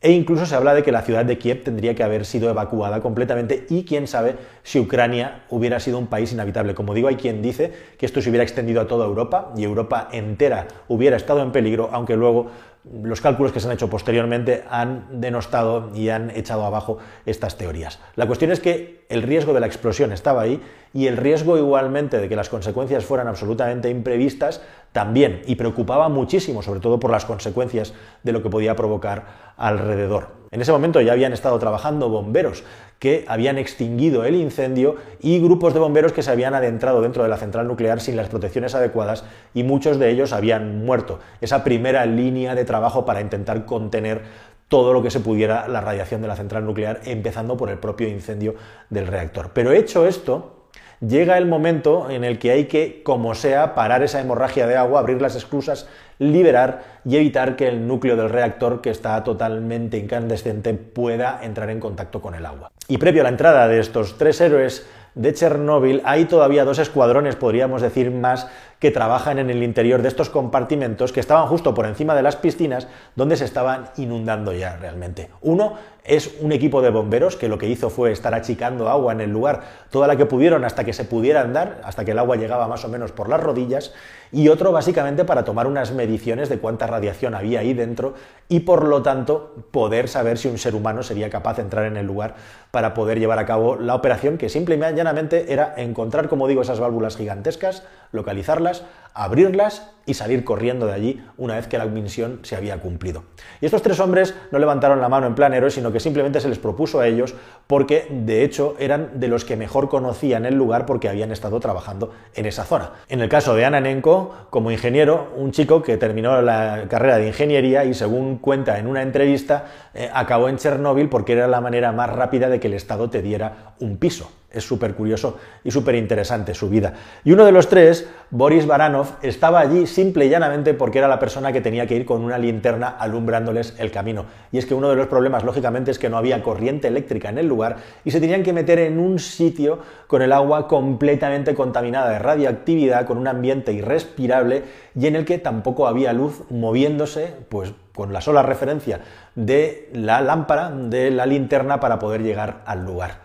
e 0.05 0.13
incluso 0.13 0.45
se 0.45 0.55
habla 0.55 0.75
de 0.75 0.83
que 0.83 0.93
la 0.93 1.01
ciudad 1.01 1.25
de 1.25 1.39
Kiev 1.39 1.65
tendría 1.65 1.95
que 1.95 2.03
haber 2.03 2.27
sido 2.27 2.51
evacuada 2.51 3.01
completamente 3.01 3.65
y 3.71 3.85
quién 3.85 4.07
sabe 4.07 4.37
si 4.63 4.79
Ucrania 4.79 5.45
hubiera 5.49 5.81
sido 5.81 5.99
un 5.99 6.09
país 6.09 6.31
inhabitable. 6.31 6.75
Como 6.75 6.93
digo, 6.93 7.09
hay 7.09 7.17
quien 7.17 7.41
dice 7.41 7.73
que 7.97 8.05
esto 8.05 8.21
se 8.21 8.29
hubiera 8.29 8.45
extendido 8.45 8.83
a 8.83 8.87
toda 8.87 9.07
Europa 9.07 9.55
y 9.57 9.65
Europa 9.65 10.11
entera 10.13 10.69
hubiera 10.89 11.17
estado 11.17 11.43
en 11.43 11.53
peligro, 11.53 11.89
aunque 11.91 12.17
luego 12.17 12.51
los 12.93 13.21
cálculos 13.21 13.53
que 13.53 13.61
se 13.61 13.67
han 13.67 13.73
hecho 13.73 13.89
posteriormente 13.89 14.65
han 14.69 15.21
denostado 15.21 15.91
y 15.95 16.11
han 16.11 16.31
echado 16.31 16.65
abajo 16.65 16.99
estas 17.25 17.57
teorías. 17.57 17.99
La 18.15 18.27
cuestión 18.27 18.53
es 18.53 18.61
que 18.61 19.07
el 19.09 19.23
riesgo 19.23 19.55
de 19.55 19.61
la 19.61 19.67
explosión 19.67 20.13
estaba 20.13 20.43
ahí 20.43 20.61
y 20.93 21.07
el 21.07 21.17
riesgo 21.17 21.57
igualmente 21.57 22.19
de 22.19 22.29
que 22.29 22.37
las 22.37 22.49
consecuencias 22.49 23.05
fueran 23.05 23.27
absolutamente 23.27 23.89
imprevistas 23.89 24.61
también, 24.93 25.43
y 25.47 25.57
preocupaba 25.57 26.09
muchísimo, 26.09 26.63
sobre 26.63 26.79
todo 26.79 27.01
por 27.01 27.11
las 27.11 27.25
consecuencias 27.25 27.95
de 28.23 28.33
lo 28.33 28.43
que 28.43 28.51
podía 28.51 28.77
provocar 28.77 29.55
alrededor. 29.57 30.44
En 30.55 30.63
ese 30.63 30.71
momento 30.71 31.01
ya 31.01 31.15
habían 31.15 31.33
estado 31.33 31.59
trabajando 31.59 32.09
bomberos 32.09 32.63
que 33.01 33.25
habían 33.27 33.59
extinguido 33.59 34.25
el 34.25 34.37
incendio 34.37 34.95
y 35.21 35.41
grupos 35.41 35.75
de 35.75 35.81
bomberos 35.81 36.13
que 36.13 36.23
se 36.23 36.31
habían 36.31 36.55
adentrado 36.55 37.03
dentro 37.03 37.25
de 37.25 37.29
la 37.29 37.39
central 37.39 37.67
nuclear 37.67 38.01
sin 38.01 38.15
las 38.15 38.29
protecciones 38.29 38.77
adecuadas 38.77 39.25
y 39.53 39.65
muchos 39.65 39.99
de 39.99 40.11
ellos 40.11 40.33
habían 40.33 40.85
muerto. 40.85 41.19
Esa 41.41 41.65
primera 41.65 42.07
línea 42.07 42.55
de 42.55 42.65
trabajo 42.65 43.05
para 43.05 43.21
intentar 43.21 43.65
contener 43.65 44.23
todo 44.69 44.93
lo 44.93 45.03
que 45.03 45.11
se 45.11 45.19
pudiera 45.19 45.67
la 45.67 45.81
radiación 45.81 46.23
de 46.23 46.29
la 46.29 46.37
central 46.37 46.65
nuclear, 46.65 47.01
empezando 47.05 47.57
por 47.57 47.69
el 47.69 47.79
propio 47.79 48.07
incendio 48.07 48.55
del 48.91 49.09
reactor. 49.09 49.51
Pero 49.55 49.73
hecho 49.73 50.07
esto, 50.07 50.69
llega 51.01 51.37
el 51.37 51.47
momento 51.47 52.11
en 52.11 52.23
el 52.23 52.39
que 52.39 52.53
hay 52.53 52.67
que, 52.67 53.03
como 53.03 53.35
sea, 53.35 53.75
parar 53.75 54.05
esa 54.05 54.21
hemorragia 54.21 54.69
de 54.69 54.77
agua, 54.77 55.01
abrir 55.01 55.21
las 55.21 55.35
esclusas, 55.35 55.89
liberar 56.19 56.83
y 57.05 57.17
evitar 57.17 57.57
que 57.57 57.69
el 57.69 57.87
núcleo 57.87 58.17
del 58.17 58.31
reactor, 58.31 58.81
que 58.81 58.91
está 58.91 59.23
totalmente 59.25 59.99
incandescente, 59.99 60.75
pueda 60.75 61.41
entrar 61.43 61.71
en 61.71 61.81
contacto 61.81 62.21
con 62.21 62.35
el 62.35 62.47
agua. 62.47 62.71
Y 62.89 62.99
previo 62.99 63.23
a 63.23 63.25
la 63.25 63.31
entrada 63.31 63.69
de 63.69 63.81
estos 63.81 64.19
tres 64.19 64.41
héroes 64.41 64.87
de 65.15 65.33
Chernóbil, 65.33 66.03
hay 66.05 66.25
todavía 66.25 66.65
dos 66.65 66.79
escuadrones, 66.79 67.37
podríamos 67.37 67.83
decir 67.83 68.11
más, 68.11 68.49
que 68.85 68.91
trabajan 68.91 69.39
en 69.39 69.49
el 69.49 69.63
interior 69.63 70.03
de 70.03 70.09
estos 70.09 70.29
compartimentos 70.29 71.13
que 71.13 71.21
estaban 71.21 71.47
justo 71.47 71.73
por 71.73 71.87
encima 71.87 72.15
de 72.15 72.23
las 72.23 72.37
piscinas 72.37 72.87
donde 73.17 73.37
se 73.37 73.47
estaban 73.47 73.87
inundando 73.97 74.53
ya 74.53 74.77
realmente. 74.77 75.31
Uno 75.41 75.79
es 76.05 76.35
un 76.41 76.53
equipo 76.53 76.83
de 76.83 76.91
bomberos 76.91 77.37
que 77.37 77.49
lo 77.49 77.57
que 77.57 77.67
hizo 77.67 77.89
fue 77.89 78.13
estar 78.13 78.35
achicando 78.35 78.91
agua 78.91 79.15
en 79.15 79.23
el 79.23 79.31
lugar 79.31 79.63
toda 79.91 80.07
la 80.07 80.17
que 80.17 80.27
pudieron 80.27 80.65
hasta 80.65 80.85
que 80.85 80.93
se 80.93 81.05
pudiera 81.05 81.41
andar, 81.41 81.81
hasta 81.83 82.05
que 82.05 82.11
el 82.11 82.19
agua 82.19 82.37
llegaba 82.37 82.69
más 82.69 82.85
o 82.85 82.89
menos 82.89 83.11
por 83.11 83.31
las 83.31 83.41
rodillas, 83.41 83.95
y 84.31 84.49
otro 84.49 84.71
básicamente 84.71 85.25
para 85.25 85.45
tomar 85.45 85.67
unas 85.67 85.93
mediciones 85.93 86.51
de 86.51 86.59
cuánta 86.59 86.87
radiación 86.87 87.35
había 87.35 87.61
ahí 87.61 87.73
dentro 87.73 88.15
y 88.49 88.61
por 88.61 88.85
lo 88.85 89.03
tanto 89.03 89.55
poder 89.71 90.09
saber 90.09 90.37
si 90.37 90.49
un 90.49 90.59
ser 90.59 90.75
humano 90.75 91.03
sería 91.03 91.31
capaz 91.31 91.57
de 91.57 91.63
entrar 91.63 91.87
en 91.87 91.97
el 91.97 92.05
lugar 92.05 92.35
para 92.75 92.93
poder 92.93 93.21
llevar 93.21 93.39
a 93.39 93.47
cabo 93.47 93.77
la 93.77 93.95
operación 93.95 94.37
que 94.37 94.49
simple 94.49 94.75
y 94.75 94.81
llanamente 94.81 95.53
era 95.53 95.75
encontrar, 95.77 96.29
como 96.29 96.49
digo, 96.49 96.61
esas 96.61 96.81
válvulas 96.81 97.17
gigantescas, 97.17 97.85
localizarlas, 98.11 98.83
abrirlas 99.15 99.91
y 100.07 100.15
salir 100.15 100.45
corriendo 100.45 100.87
de 100.87 100.93
allí 100.93 101.25
una 101.39 101.55
vez 101.55 101.69
que 101.69 101.79
la 101.79 101.87
misión 101.87 102.41
se 102.43 102.57
había 102.57 102.79
cumplido. 102.79 103.23
Y 103.61 103.67
estos 103.67 103.81
tres 103.81 104.01
hombres 104.01 104.35
no 104.51 104.59
levantaron 104.59 105.01
la 105.01 105.09
mano 105.09 105.27
en 105.27 105.35
plan 105.35 105.55
héroe, 105.55 105.71
sino 105.71 105.93
que 105.93 106.01
simplemente 106.01 106.41
se 106.41 106.49
les 106.49 106.59
propuso 106.59 107.01
a 107.01 107.07
ellos 107.07 107.35
porque 107.67 108.09
de 108.11 108.43
hecho 108.43 108.75
eran 108.79 109.21
de 109.21 109.29
los 109.29 109.45
que 109.45 109.57
mejor 109.57 109.89
conocían 109.89 110.45
el 110.45 110.55
lugar 110.55 110.85
porque 110.85 111.09
habían 111.09 111.31
estado 111.31 111.61
trabajando 111.61 112.13
en 112.35 112.47
esa 112.47 112.65
zona. 112.65 112.91
En 113.09 113.21
el 113.21 113.29
caso 113.29 113.55
de 113.55 113.65
Ananenko, 113.65 114.35
como 114.51 114.71
ingeniero, 114.71 115.33
un 115.37 115.53
chico 115.53 115.81
que 115.83 115.97
terminó 115.97 116.43
la 116.43 116.85
carrera 116.89 117.19
de 117.19 117.29
ingeniería 117.29 117.85
y 117.85 117.95
según 117.95 118.39
cuenta 118.39 118.79
en 118.79 118.89
una 118.89 119.03
entrevista, 119.03 119.67
eh, 119.95 120.11
acabó 120.13 120.49
en 120.49 120.57
Chernóbil 120.57 121.09
porque 121.09 121.33
era 121.33 121.47
la 121.47 121.61
manera 121.61 121.93
más 121.93 122.11
rápida 122.11 122.49
de 122.49 122.61
que 122.65 122.69
el 122.69 122.73
Estado 122.73 123.11
te 123.11 123.21
diera 123.21 123.75
un 123.81 123.99
piso. 123.99 124.31
Es 124.55 124.65
súper 124.65 124.95
curioso 124.95 125.39
y 125.65 125.71
súper 125.71 125.95
interesante 125.97 126.55
su 126.55 126.69
vida. 126.69 126.95
Y 127.25 127.33
uno 127.33 127.45
de 127.45 127.53
los 127.53 127.69
tres, 127.69 128.09
Boris 128.31 128.67
Baranov, 128.67 129.17
estaba 129.23 129.61
allí 129.61 129.87
simple 129.87 130.27
y 130.27 130.29
llanamente 130.29 130.75
porque 130.75 130.99
era 130.99 131.09
la 131.09 131.19
persona 131.19 131.53
que 131.53 131.61
tenía 131.61 131.87
que 131.87 131.97
ir 131.97 132.05
con 132.05 132.23
una 132.23 132.39
linterna 132.39 132.89
alumbrándoles 132.89 133.75
el 133.79 133.91
camino. 133.91 134.27
Y 134.53 134.59
es 134.59 134.67
que 134.67 134.75
uno 134.75 134.89
de 134.89 134.97
los 134.97 135.09
problemas, 135.09 135.45
lógicamente, 135.45 135.91
es 135.91 135.99
que 135.99 136.09
no 136.09 136.17
había 136.17 136.43
corriente 136.43 136.89
eléctrica 136.89 137.29
en 137.29 137.39
el 137.39 137.47
lugar 137.47 137.77
y 138.05 138.11
se 138.11 138.21
tenían 138.21 138.43
que 138.43 138.53
meter 138.53 138.79
en 138.79 138.99
un 138.99 139.19
sitio 139.19 139.81
con 140.07 140.23
el 140.23 140.33
agua 140.33 140.69
completamente 140.69 141.55
contaminada 141.55 142.11
de 142.11 142.19
radioactividad, 142.19 143.07
con 143.07 143.19
un 143.19 143.29
ambiente 143.29 143.73
irrespirable 143.73 144.63
y 144.95 145.07
en 145.07 145.17
el 145.17 145.25
que 145.25 145.39
tampoco 145.39 145.87
había 145.87 146.13
luz 146.13 146.43
moviéndose, 146.51 147.35
pues 147.49 147.75
con 147.95 148.13
la 148.13 148.21
sola 148.21 148.43
referencia 148.43 149.01
de 149.35 149.89
la 149.93 150.21
lámpara, 150.21 150.71
de 150.71 151.11
la 151.11 151.27
linterna 151.27 151.81
para 151.81 151.99
poder 151.99 152.23
llegar 152.23 152.63
al 152.67 152.85
lugar. 152.85 153.24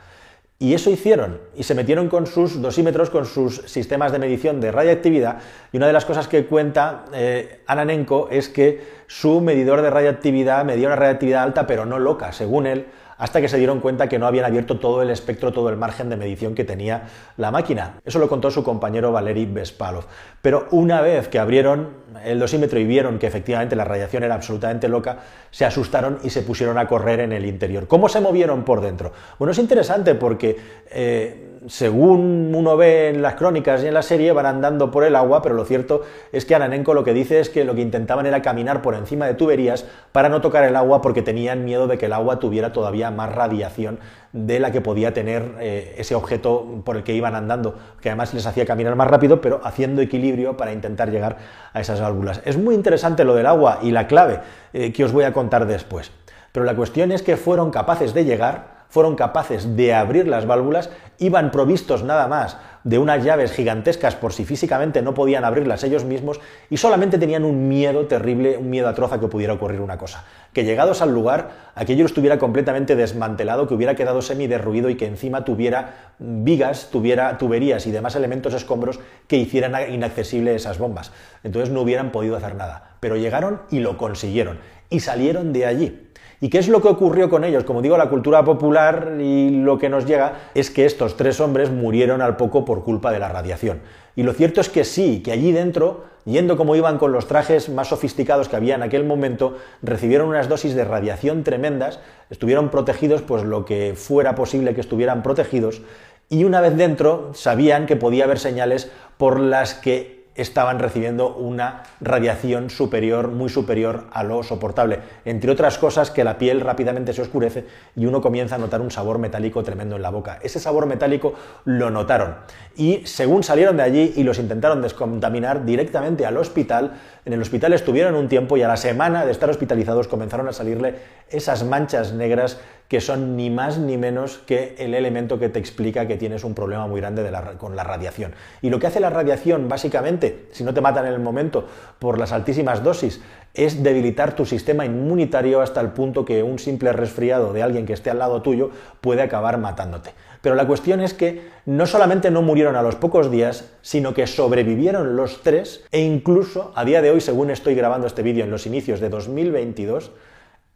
Y 0.61 0.73
eso 0.73 0.89
hicieron, 0.89 1.39
y 1.55 1.63
se 1.63 1.73
metieron 1.73 2.09
con 2.09 2.27
sus 2.27 2.61
dosímetros, 2.61 3.09
con 3.09 3.25
sus 3.25 3.61
sistemas 3.65 4.11
de 4.11 4.19
medición 4.19 4.59
de 4.59 4.73
radiactividad, 4.73 5.37
y 5.71 5.77
una 5.77 5.87
de 5.87 5.93
las 5.93 6.03
cosas 6.03 6.27
que 6.27 6.45
cuenta 6.47 7.05
eh, 7.13 7.61
Ananenko 7.65 8.27
es 8.29 8.49
que 8.49 8.99
su 9.07 9.39
medidor 9.39 9.81
de 9.81 9.89
radiactividad 9.89 10.65
medía 10.65 10.87
una 10.87 10.97
radiactividad 10.97 11.43
alta, 11.43 11.65
pero 11.65 11.85
no 11.85 11.97
loca, 11.97 12.33
según 12.33 12.67
él, 12.67 12.87
hasta 13.19 13.41
que 13.41 13.49
se 13.49 13.57
dieron 13.57 13.81
cuenta 13.81 14.09
que 14.09 14.17
no 14.17 14.25
habían 14.25 14.45
abierto 14.45 14.79
todo 14.79 15.03
el 15.03 15.11
espectro, 15.11 15.53
todo 15.53 15.69
el 15.69 15.77
margen 15.77 16.09
de 16.09 16.15
medición 16.15 16.55
que 16.55 16.63
tenía 16.63 17.03
la 17.38 17.51
máquina. 17.51 17.99
Eso 18.03 18.17
lo 18.17 18.27
contó 18.27 18.49
su 18.49 18.63
compañero 18.63 19.11
Valery 19.11 19.45
Bespalov. 19.45 20.05
Pero 20.41 20.67
una 20.71 21.01
vez 21.01 21.27
que 21.27 21.38
abrieron 21.38 21.89
el 22.23 22.39
dosímetro 22.39 22.79
y 22.79 22.85
vieron 22.85 23.19
que 23.19 23.27
efectivamente 23.27 23.75
la 23.75 23.83
radiación 23.83 24.23
era 24.23 24.35
absolutamente 24.35 24.88
loca, 24.88 25.19
se 25.51 25.65
asustaron 25.65 26.19
y 26.23 26.29
se 26.29 26.41
pusieron 26.41 26.77
a 26.77 26.88
correr 26.88 27.19
en 27.19 27.33
el 27.33 27.45
interior. 27.45 27.88
¿Cómo 27.88 28.07
se 28.09 28.21
movieron 28.21 28.63
por 28.63 28.81
dentro? 28.81 29.11
Bueno, 29.38 29.51
es 29.51 29.59
interesante 29.59 30.15
porque... 30.15 30.57
Eh, 30.89 31.45
según 31.67 32.53
uno 32.55 32.77
ve 32.77 33.09
en 33.09 33.21
las 33.21 33.35
crónicas 33.35 33.83
y 33.83 33.87
en 33.87 33.93
la 33.93 34.01
serie, 34.01 34.31
van 34.31 34.45
andando 34.45 34.91
por 34.91 35.03
el 35.03 35.15
agua, 35.15 35.41
pero 35.41 35.55
lo 35.55 35.65
cierto 35.65 36.03
es 36.31 36.45
que 36.45 36.55
Ananenko 36.55 36.93
lo 36.93 37.03
que 37.03 37.13
dice 37.13 37.39
es 37.39 37.49
que 37.49 37.65
lo 37.65 37.75
que 37.75 37.81
intentaban 37.81 38.25
era 38.25 38.41
caminar 38.41 38.81
por 38.81 38.95
encima 38.95 39.25
de 39.27 39.33
tuberías 39.33 39.85
para 40.11 40.29
no 40.29 40.41
tocar 40.41 40.63
el 40.63 40.75
agua 40.75 41.01
porque 41.01 41.21
tenían 41.21 41.65
miedo 41.65 41.87
de 41.87 41.97
que 41.97 42.05
el 42.05 42.13
agua 42.13 42.39
tuviera 42.39 42.71
todavía 42.71 43.11
más 43.11 43.33
radiación 43.33 43.99
de 44.31 44.59
la 44.59 44.71
que 44.71 44.81
podía 44.81 45.13
tener 45.13 45.55
eh, 45.59 45.95
ese 45.97 46.15
objeto 46.15 46.81
por 46.85 46.97
el 46.97 47.03
que 47.03 47.13
iban 47.13 47.35
andando, 47.35 47.75
que 47.99 48.09
además 48.09 48.33
les 48.33 48.45
hacía 48.45 48.65
caminar 48.65 48.95
más 48.95 49.07
rápido, 49.07 49.41
pero 49.41 49.59
haciendo 49.63 50.01
equilibrio 50.01 50.55
para 50.55 50.71
intentar 50.71 51.11
llegar 51.11 51.37
a 51.73 51.81
esas 51.81 51.99
válvulas. 51.99 52.41
Es 52.45 52.57
muy 52.57 52.75
interesante 52.75 53.23
lo 53.23 53.35
del 53.35 53.47
agua 53.47 53.79
y 53.81 53.91
la 53.91 54.07
clave 54.07 54.39
eh, 54.73 54.93
que 54.93 55.03
os 55.03 55.11
voy 55.11 55.23
a 55.25 55.33
contar 55.33 55.65
después. 55.65 56.11
Pero 56.51 56.65
la 56.65 56.75
cuestión 56.75 57.11
es 57.11 57.21
que 57.21 57.37
fueron 57.37 57.71
capaces 57.71 58.13
de 58.13 58.25
llegar 58.25 58.78
fueron 58.89 59.15
capaces 59.15 59.75
de 59.77 59.93
abrir 59.93 60.27
las 60.27 60.46
válvulas, 60.46 60.89
iban 61.19 61.51
provistos 61.51 62.03
nada 62.03 62.27
más 62.27 62.58
de 62.84 62.98
unas 62.98 63.24
llaves 63.24 63.51
gigantescas 63.51 64.15
por 64.15 64.34
si 64.34 64.46
físicamente 64.46 65.01
no 65.01 65.13
podían 65.13 65.43
abrirlas 65.43 65.84
ellos 65.84 66.05
mismos 66.05 66.39
y 66.69 66.77
solamente 66.77 67.17
tenían 67.17 67.43
un 67.43 67.67
miedo 67.67 68.08
terrible, 68.08 68.58
un 68.58 68.69
miedo 68.69 68.88
atroz 68.88 69.12
a 69.12 69.19
que 69.19 69.27
pudiera 69.27 69.53
ocurrir 69.53 69.81
una 69.81 69.98
cosa, 69.98 70.24
que 70.53 70.63
llegados 70.63 71.01
al 71.01 71.13
lugar 71.13 71.51
aquello 71.75 72.05
estuviera 72.05 72.39
completamente 72.39 72.96
desmantelado, 72.96 73.67
que 73.67 73.74
hubiera 73.74 73.96
quedado 73.96 74.22
semi 74.22 74.48
derruido 74.48 74.89
y 74.89 74.96
que 74.96 75.08
encima 75.08 75.43
tuviera 75.43 76.13
vigas, 76.17 76.89
tuviera 76.91 77.38
tuberías 77.38 77.86
y 77.86 77.91
demás 77.91 78.15
elementos 78.15 78.53
escombros 78.53 79.00
que 79.27 79.38
hicieran 79.38 79.93
inaccesible 79.93 80.55
esas 80.55 80.79
bombas. 80.79 81.12
Entonces 81.43 81.69
no 81.69 81.81
hubieran 81.81 82.12
podido 82.12 82.38
hacer 82.38 82.55
nada, 82.55 82.96
pero 83.00 83.17
llegaron 83.17 83.62
y 83.69 83.79
lo 83.79 83.98
consiguieron 83.98 84.60
y 84.89 85.00
salieron 85.00 85.53
de 85.53 85.65
allí. 85.65 86.05
¿Y 86.41 86.50
qué 86.50 86.58
es 86.58 86.69
lo 86.69 86.81
que 86.81 86.88
ocurrió 86.88 87.29
con 87.29 87.43
ellos? 87.43 87.65
Como 87.65 87.81
digo, 87.81 87.98
la 87.98 88.10
cultura 88.10 88.46
popular 88.46 89.17
y 89.19 89.50
lo 89.50 89.77
que 89.77 89.89
nos 89.89 90.05
llega 90.05 90.34
es 90.53 90.69
que 90.69 90.86
estos 90.86 91.17
tres 91.17 91.41
hombres 91.41 91.69
murieron 91.69 92.22
al 92.22 92.38
poco 92.38 92.63
por 92.63 92.84
culpa 92.84 93.12
de 93.12 93.19
la 93.19 93.27
radiación. 93.27 93.81
Y 94.15 94.24
lo 94.24 94.34
cierto 94.34 94.62
es 94.62 94.69
que 94.69 94.86
sí, 94.86 95.22
que 95.22 95.34
allí 95.34 95.51
dentro, 95.51 96.05
yendo 96.24 96.55
como 96.55 96.77
iban 96.77 96.98
con 96.98 97.12
los 97.12 97.27
trajes 97.27 97.67
más 97.67 97.89
sofisticados 97.89 98.48
que 98.48 98.55
había 98.55 98.75
en 98.75 98.84
aquel 98.84 99.03
momento, 99.03 99.58
recibieron 99.81 100.29
unas 100.29 100.48
dosis 100.48 100.75
de 100.75 100.86
radiación 100.86 101.43
tremendas, 101.43 102.00
estuvieron 102.29 102.69
protegidos 102.69 103.22
pues 103.22 103.43
lo 103.43 103.65
que 103.65 103.93
fuera 103.96 104.36
posible 104.36 104.74
que 104.74 104.81
estuvieran 104.81 105.24
protegidos, 105.24 105.81
y 106.29 106.46
una 106.46 106.62
vez 106.62 106.77
dentro 106.77 107.31
sabían 107.34 107.86
que 107.86 107.96
podía 107.96 108.25
haber 108.25 108.39
señales 108.39 108.91
por 109.17 109.39
las 109.39 109.74
que 109.74 110.18
estaban 110.41 110.79
recibiendo 110.79 111.36
una 111.36 111.84
radiación 112.01 112.69
superior, 112.69 113.29
muy 113.29 113.50
superior 113.50 114.05
a 114.12 114.24
lo 114.24 114.43
soportable. 114.43 115.00
Entre 115.25 115.51
otras 115.51 115.77
cosas 115.77 116.12
que 116.12 116.24
la 116.24 116.38
piel 116.38 116.62
rápidamente 116.62 117.13
se 117.13 117.22
oscurece 117.22 117.65
y 117.96 118.05
uno 118.05 118.22
comienza 118.22 118.55
a 118.55 118.58
notar 118.58 118.81
un 118.81 118.91
sabor 118.91 119.19
metálico 119.19 119.63
tremendo 119.63 119.96
en 119.96 120.01
la 120.01 120.10
boca. 120.10 120.39
Ese 120.41 120.60
sabor 120.60 120.86
metálico 120.86 121.34
lo 121.65 121.89
notaron 121.89 122.36
y 122.75 123.01
según 123.05 123.43
salieron 123.43 123.77
de 123.77 123.84
allí 123.84 124.13
y 124.15 124.24
los 124.24 124.39
intentaron 124.39 124.81
descontaminar 124.81 125.65
directamente 125.65 126.25
al 126.25 126.38
hospital, 126.38 126.93
en 127.25 127.34
el 127.34 127.41
hospital 127.41 127.74
estuvieron 127.74 128.15
un 128.15 128.29
tiempo 128.29 128.58
y 128.58 128.63
a 128.63 128.67
la 128.67 128.77
semana 128.77 129.25
de 129.25 129.31
estar 129.31 129.50
hospitalizados 129.50 130.08
comenzaron 130.08 130.48
a 130.48 130.53
salirle 130.53 130.96
esas 131.29 131.63
manchas 131.63 132.13
negras 132.13 132.60
que 132.89 133.01
son 133.01 133.38
ni 133.38 133.51
más 133.51 133.77
ni 133.77 133.98
menos 133.98 134.39
que 134.39 134.75
el 134.79 134.96
elemento 134.96 135.39
que 135.39 135.48
te 135.48 135.60
explica 135.60 136.08
que 136.08 136.17
tienes 136.17 136.43
un 136.43 136.55
problema 136.55 136.88
muy 136.88 137.00
grande 137.00 137.31
con 137.60 137.75
la 137.75 137.84
radiación. 137.84 138.34
Y 138.63 138.72
lo 138.72 138.79
que 138.79 138.88
hace 138.88 139.00
la 139.00 139.12
radiación, 139.12 139.69
básicamente, 139.69 140.48
si 140.51 140.63
no 140.63 140.74
te 140.74 140.81
matan 140.81 141.05
en 141.05 141.13
el 141.13 141.19
momento 141.19 141.67
por 142.00 142.17
las 142.17 142.31
altísimas 142.31 142.84
dosis, 142.84 143.22
es 143.53 143.84
debilitar 143.84 144.36
tu 144.36 144.43
sistema 144.43 144.86
inmunitario 144.86 145.62
hasta 145.62 145.81
el 145.81 145.89
punto 145.89 146.25
que 146.25 146.41
un 146.41 146.58
simple 146.58 146.91
resfriado 146.91 147.53
de 147.53 147.62
alguien 147.62 147.86
que 147.86 147.93
esté 147.93 148.10
al 148.10 148.19
lado 148.19 148.41
tuyo 148.41 148.72
puede 149.01 149.22
acabar 149.22 149.60
matándote. 149.60 150.12
Pero 150.41 150.55
la 150.55 150.65
cuestión 150.65 151.00
es 151.00 151.13
que 151.13 151.48
no 151.65 151.86
solamente 151.86 152.31
no 152.31 152.41
murieron 152.41 152.75
a 152.75 152.81
los 152.81 152.96
pocos 152.96 153.29
días, 153.29 153.72
sino 153.81 154.15
que 154.15 154.25
sobrevivieron 154.25 155.15
los 155.15 155.43
tres 155.43 155.84
e 155.91 156.01
incluso 156.01 156.72
a 156.75 156.86
día 156.86 157.03
de 157.03 157.12
hoy, 157.12 157.22
según 157.22 157.51
estoy 157.51 157.75
grabando 157.75 158.08
este 158.08 158.24
vídeo 158.24 158.46
en 158.46 158.51
los 158.51 158.65
inicios 158.65 159.00
de 159.00 159.10
2022, 159.10 160.12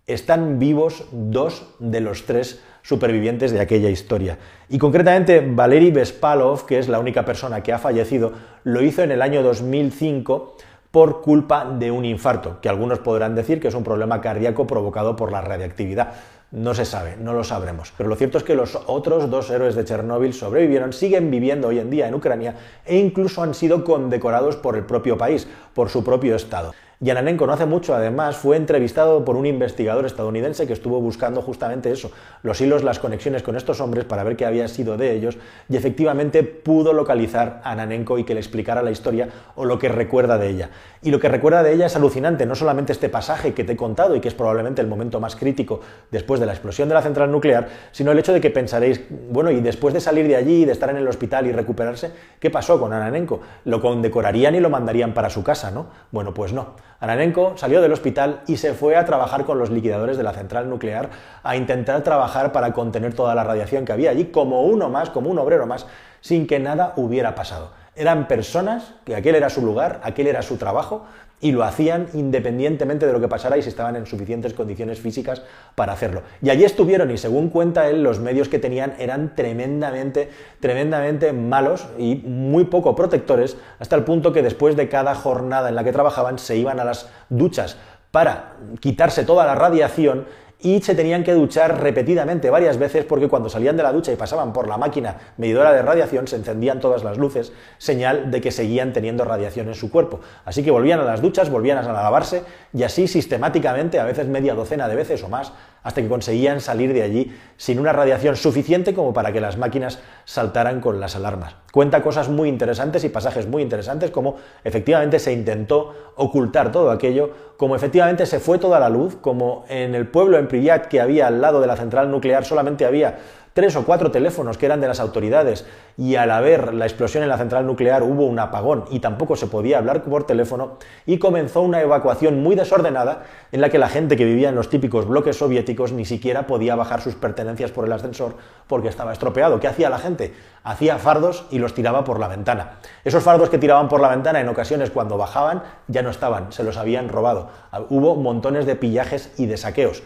están 0.07 0.59
vivos 0.59 1.05
dos 1.11 1.67
de 1.79 2.01
los 2.01 2.25
tres 2.25 2.61
supervivientes 2.81 3.51
de 3.51 3.61
aquella 3.61 3.89
historia. 3.89 4.37
Y 4.69 4.77
concretamente 4.77 5.41
Valery 5.41 5.91
Bespalov, 5.91 6.65
que 6.65 6.79
es 6.79 6.89
la 6.89 6.99
única 6.99 7.23
persona 7.23 7.63
que 7.63 7.71
ha 7.71 7.79
fallecido, 7.79 8.33
lo 8.63 8.81
hizo 8.81 9.01
en 9.03 9.11
el 9.11 9.21
año 9.21 9.41
2005 9.41 10.57
por 10.91 11.21
culpa 11.21 11.65
de 11.65 11.89
un 11.89 12.05
infarto, 12.05 12.59
que 12.61 12.69
algunos 12.69 12.99
podrán 12.99 13.33
decir 13.33 13.59
que 13.59 13.69
es 13.69 13.73
un 13.73 13.83
problema 13.83 14.21
cardíaco 14.21 14.67
provocado 14.67 15.15
por 15.15 15.31
la 15.31 15.41
radiactividad. 15.41 16.13
No 16.51 16.75
se 16.75 16.85
sabe, 16.85 17.17
no 17.17 17.33
lo 17.33 17.43
sabremos. 17.43 17.91
Pero 17.97 18.09
lo 18.09 18.15
cierto 18.15 18.37
es 18.37 18.43
que 18.43 18.53
los 18.53 18.77
otros 18.85 19.27
dos 19.31 19.49
héroes 19.49 19.73
de 19.73 19.85
Chernóbil 19.85 20.35
sobrevivieron, 20.35 20.93
siguen 20.93 21.31
viviendo 21.31 21.69
hoy 21.69 21.79
en 21.79 21.89
día 21.89 22.07
en 22.07 22.13
Ucrania 22.13 22.55
e 22.85 22.97
incluso 22.97 23.41
han 23.41 23.55
sido 23.55 23.83
condecorados 23.83 24.55
por 24.55 24.75
el 24.75 24.85
propio 24.85 25.17
país, 25.17 25.47
por 25.73 25.89
su 25.89 26.03
propio 26.03 26.35
Estado. 26.35 26.75
Yananenko 27.03 27.45
no 27.45 27.51
hace 27.51 27.65
mucho, 27.65 27.93
además, 27.93 28.37
fue 28.37 28.55
entrevistado 28.55 29.25
por 29.25 29.35
un 29.35 29.45
investigador 29.45 30.05
estadounidense 30.05 30.65
que 30.65 30.71
estuvo 30.71 31.01
buscando 31.01 31.41
justamente 31.41 31.91
eso, 31.91 32.11
los 32.43 32.61
hilos, 32.61 32.81
las 32.81 32.97
conexiones 32.99 33.43
con 33.43 33.57
estos 33.57 33.81
hombres 33.81 34.05
para 34.05 34.23
ver 34.23 34.37
qué 34.37 34.45
había 34.45 34.69
sido 34.69 34.95
de 34.95 35.11
ellos 35.11 35.37
y 35.67 35.75
efectivamente 35.75 36.43
pudo 36.43 36.93
localizar 36.93 37.59
a 37.65 37.75
Nanenko 37.75 38.19
y 38.19 38.23
que 38.23 38.33
le 38.33 38.39
explicara 38.39 38.81
la 38.81 38.91
historia 38.91 39.27
o 39.55 39.65
lo 39.65 39.79
que 39.79 39.89
recuerda 39.89 40.37
de 40.37 40.47
ella. 40.47 40.69
Y 41.01 41.11
lo 41.11 41.19
que 41.19 41.27
recuerda 41.27 41.61
de 41.61 41.73
ella 41.73 41.87
es 41.87 41.95
alucinante, 41.97 42.45
no 42.45 42.55
solamente 42.55 42.93
este 42.93 43.09
pasaje 43.09 43.53
que 43.53 43.65
te 43.65 43.73
he 43.73 43.75
contado 43.75 44.15
y 44.15 44.21
que 44.21 44.29
es 44.29 44.33
probablemente 44.33 44.81
el 44.81 44.87
momento 44.87 45.19
más 45.19 45.35
crítico 45.35 45.81
después 46.09 46.39
de 46.39 46.45
la 46.45 46.53
explosión 46.53 46.87
de 46.87 46.95
la 46.95 47.01
central 47.01 47.29
nuclear, 47.29 47.67
sino 47.91 48.13
el 48.13 48.19
hecho 48.19 48.31
de 48.31 48.39
que 48.39 48.49
pensaréis, 48.49 49.01
bueno, 49.29 49.51
y 49.51 49.59
después 49.59 49.93
de 49.93 49.99
salir 49.99 50.25
de 50.29 50.37
allí, 50.37 50.63
de 50.63 50.71
estar 50.71 50.89
en 50.89 50.95
el 50.95 51.07
hospital 51.09 51.47
y 51.47 51.51
recuperarse, 51.51 52.11
¿qué 52.39 52.49
pasó 52.49 52.79
con 52.79 52.93
Ananenko? 52.93 53.41
Lo 53.65 53.81
condecorarían 53.81 54.55
y 54.55 54.61
lo 54.61 54.69
mandarían 54.69 55.13
para 55.13 55.29
su 55.29 55.43
casa, 55.43 55.69
¿no? 55.69 55.87
Bueno, 56.11 56.33
pues 56.33 56.53
no. 56.53 56.75
Ananenko 57.03 57.57
salió 57.57 57.81
del 57.81 57.91
hospital 57.91 58.43
y 58.47 58.55
se 58.55 58.73
fue 58.73 58.95
a 58.95 59.03
trabajar 59.03 59.43
con 59.43 59.59
los 59.59 59.69
liquidadores 59.69 60.15
de 60.15 60.23
la 60.23 60.31
central 60.31 60.69
nuclear 60.69 61.09
a 61.43 61.57
intentar 61.57 62.01
trabajar 62.01 62.53
para 62.53 62.71
contener 62.71 63.13
toda 63.13 63.35
la 63.35 63.43
radiación 63.43 63.83
que 63.83 63.91
había 63.91 64.11
allí, 64.11 64.27
como 64.27 64.61
uno 64.61 64.87
más, 64.87 65.09
como 65.09 65.29
un 65.29 65.37
obrero 65.37 65.67
más, 65.67 65.85
sin 66.21 66.47
que 66.47 66.61
nada 66.61 66.93
hubiera 66.95 67.35
pasado. 67.35 67.71
Eran 67.95 68.27
personas 68.27 68.93
que 69.05 69.15
aquel 69.15 69.35
era 69.35 69.49
su 69.49 69.61
lugar, 69.61 70.01
aquel 70.03 70.27
era 70.27 70.41
su 70.41 70.57
trabajo, 70.57 71.05
y 71.43 71.51
lo 71.51 71.63
hacían 71.63 72.07
independientemente 72.13 73.05
de 73.05 73.11
lo 73.11 73.19
que 73.19 73.27
pasara 73.27 73.57
y 73.57 73.61
si 73.61 73.67
estaban 73.67 73.97
en 73.97 74.05
suficientes 74.05 74.53
condiciones 74.53 75.01
físicas 75.01 75.41
para 75.75 75.91
hacerlo. 75.91 76.23
Y 76.41 76.49
allí 76.49 76.63
estuvieron 76.63 77.11
y 77.11 77.17
según 77.17 77.49
cuenta 77.49 77.89
él, 77.89 78.01
los 78.01 78.21
medios 78.21 78.47
que 78.47 78.59
tenían 78.59 78.93
eran 78.97 79.35
tremendamente, 79.35 80.29
tremendamente 80.61 81.33
malos 81.33 81.85
y 81.97 82.15
muy 82.15 82.63
poco 82.63 82.95
protectores, 82.95 83.57
hasta 83.79 83.97
el 83.97 84.05
punto 84.05 84.31
que 84.31 84.41
después 84.41 84.77
de 84.77 84.87
cada 84.87 85.15
jornada 85.15 85.67
en 85.67 85.75
la 85.75 85.83
que 85.83 85.91
trabajaban 85.91 86.39
se 86.39 86.55
iban 86.55 86.79
a 86.79 86.85
las 86.85 87.09
duchas 87.27 87.77
para 88.11 88.53
quitarse 88.79 89.25
toda 89.25 89.45
la 89.45 89.55
radiación 89.55 90.25
y 90.63 90.81
se 90.81 90.95
tenían 90.95 91.23
que 91.23 91.33
duchar 91.33 91.81
repetidamente 91.81 92.49
varias 92.49 92.77
veces 92.77 93.05
porque 93.05 93.27
cuando 93.27 93.49
salían 93.49 93.77
de 93.77 93.83
la 93.83 93.91
ducha 93.91 94.11
y 94.11 94.15
pasaban 94.15 94.53
por 94.53 94.67
la 94.67 94.77
máquina 94.77 95.17
medidora 95.37 95.73
de 95.73 95.81
radiación 95.81 96.27
se 96.27 96.37
encendían 96.37 96.79
todas 96.79 97.03
las 97.03 97.17
luces, 97.17 97.51
señal 97.77 98.31
de 98.31 98.41
que 98.41 98.51
seguían 98.51 98.93
teniendo 98.93 99.25
radiación 99.25 99.67
en 99.67 99.75
su 99.75 99.91
cuerpo. 99.91 100.21
Así 100.45 100.63
que 100.63 100.71
volvían 100.71 101.01
a 101.01 101.03
las 101.03 101.21
duchas, 101.21 101.49
volvían 101.49 101.77
a 101.77 101.83
lavarse 101.83 102.43
y 102.73 102.83
así 102.83 103.07
sistemáticamente, 103.07 103.99
a 103.99 104.05
veces 104.05 104.27
media 104.27 104.55
docena 104.55 104.87
de 104.87 104.95
veces 104.95 105.21
o 105.23 105.29
más, 105.29 105.51
hasta 105.83 106.01
que 106.01 106.07
conseguían 106.07 106.61
salir 106.61 106.93
de 106.93 107.03
allí 107.03 107.35
sin 107.57 107.79
una 107.79 107.93
radiación 107.93 108.35
suficiente 108.35 108.93
como 108.93 109.13
para 109.13 109.31
que 109.31 109.41
las 109.41 109.57
máquinas 109.57 109.99
saltaran 110.25 110.81
con 110.81 110.99
las 110.99 111.15
alarmas. 111.15 111.55
Cuenta 111.71 112.01
cosas 112.01 112.29
muy 112.29 112.49
interesantes 112.49 113.03
y 113.03 113.09
pasajes 113.09 113.47
muy 113.47 113.61
interesantes, 113.61 114.11
como 114.11 114.37
efectivamente 114.63 115.19
se 115.19 115.33
intentó 115.33 115.93
ocultar 116.15 116.71
todo 116.71 116.91
aquello, 116.91 117.31
como 117.57 117.75
efectivamente 117.75 118.25
se 118.25 118.39
fue 118.39 118.59
toda 118.59 118.79
la 118.79 118.89
luz, 118.89 119.15
como 119.15 119.65
en 119.69 119.95
el 119.95 120.07
pueblo 120.07 120.37
en 120.37 120.47
Pripyat 120.47 120.87
que 120.87 121.01
había 121.01 121.27
al 121.27 121.41
lado 121.41 121.61
de 121.61 121.67
la 121.67 121.75
central 121.75 122.09
nuclear 122.11 122.45
solamente 122.45 122.85
había 122.85 123.17
tres 123.53 123.75
o 123.75 123.85
cuatro 123.85 124.11
teléfonos 124.11 124.57
que 124.57 124.65
eran 124.65 124.81
de 124.81 124.87
las 124.87 124.99
autoridades 124.99 125.65
y 125.97 126.15
al 126.15 126.31
haber 126.31 126.73
la 126.73 126.85
explosión 126.85 127.23
en 127.23 127.29
la 127.29 127.37
central 127.37 127.65
nuclear 127.65 128.03
hubo 128.03 128.25
un 128.25 128.39
apagón 128.39 128.85
y 128.89 128.99
tampoco 128.99 129.35
se 129.35 129.47
podía 129.47 129.77
hablar 129.77 130.03
por 130.03 130.25
teléfono 130.25 130.77
y 131.05 131.19
comenzó 131.19 131.61
una 131.61 131.81
evacuación 131.81 132.41
muy 132.41 132.55
desordenada 132.55 133.23
en 133.51 133.61
la 133.61 133.69
que 133.69 133.77
la 133.77 133.89
gente 133.89 134.17
que 134.17 134.25
vivía 134.25 134.49
en 134.49 134.55
los 134.55 134.69
típicos 134.69 135.07
bloques 135.07 135.37
soviéticos 135.37 135.91
ni 135.91 136.05
siquiera 136.05 136.47
podía 136.47 136.75
bajar 136.75 137.01
sus 137.01 137.15
pertenencias 137.15 137.71
por 137.71 137.85
el 137.85 137.93
ascensor 137.93 138.35
porque 138.67 138.87
estaba 138.87 139.13
estropeado. 139.13 139.59
¿Qué 139.59 139.67
hacía 139.67 139.89
la 139.89 139.99
gente? 139.99 140.33
Hacía 140.63 140.97
fardos 140.97 141.45
y 141.51 141.59
los 141.59 141.73
tiraba 141.73 142.03
por 142.03 142.19
la 142.19 142.27
ventana. 142.27 142.79
Esos 143.03 143.23
fardos 143.23 143.49
que 143.49 143.57
tiraban 143.57 143.87
por 143.87 144.01
la 144.01 144.09
ventana 144.09 144.39
en 144.39 144.49
ocasiones 144.49 144.89
cuando 144.89 145.17
bajaban 145.17 145.63
ya 145.87 146.01
no 146.01 146.09
estaban, 146.09 146.51
se 146.51 146.63
los 146.63 146.77
habían 146.77 147.09
robado. 147.09 147.49
Hubo 147.89 148.15
montones 148.15 148.65
de 148.65 148.75
pillajes 148.75 149.31
y 149.37 149.45
de 149.45 149.57
saqueos. 149.57 150.03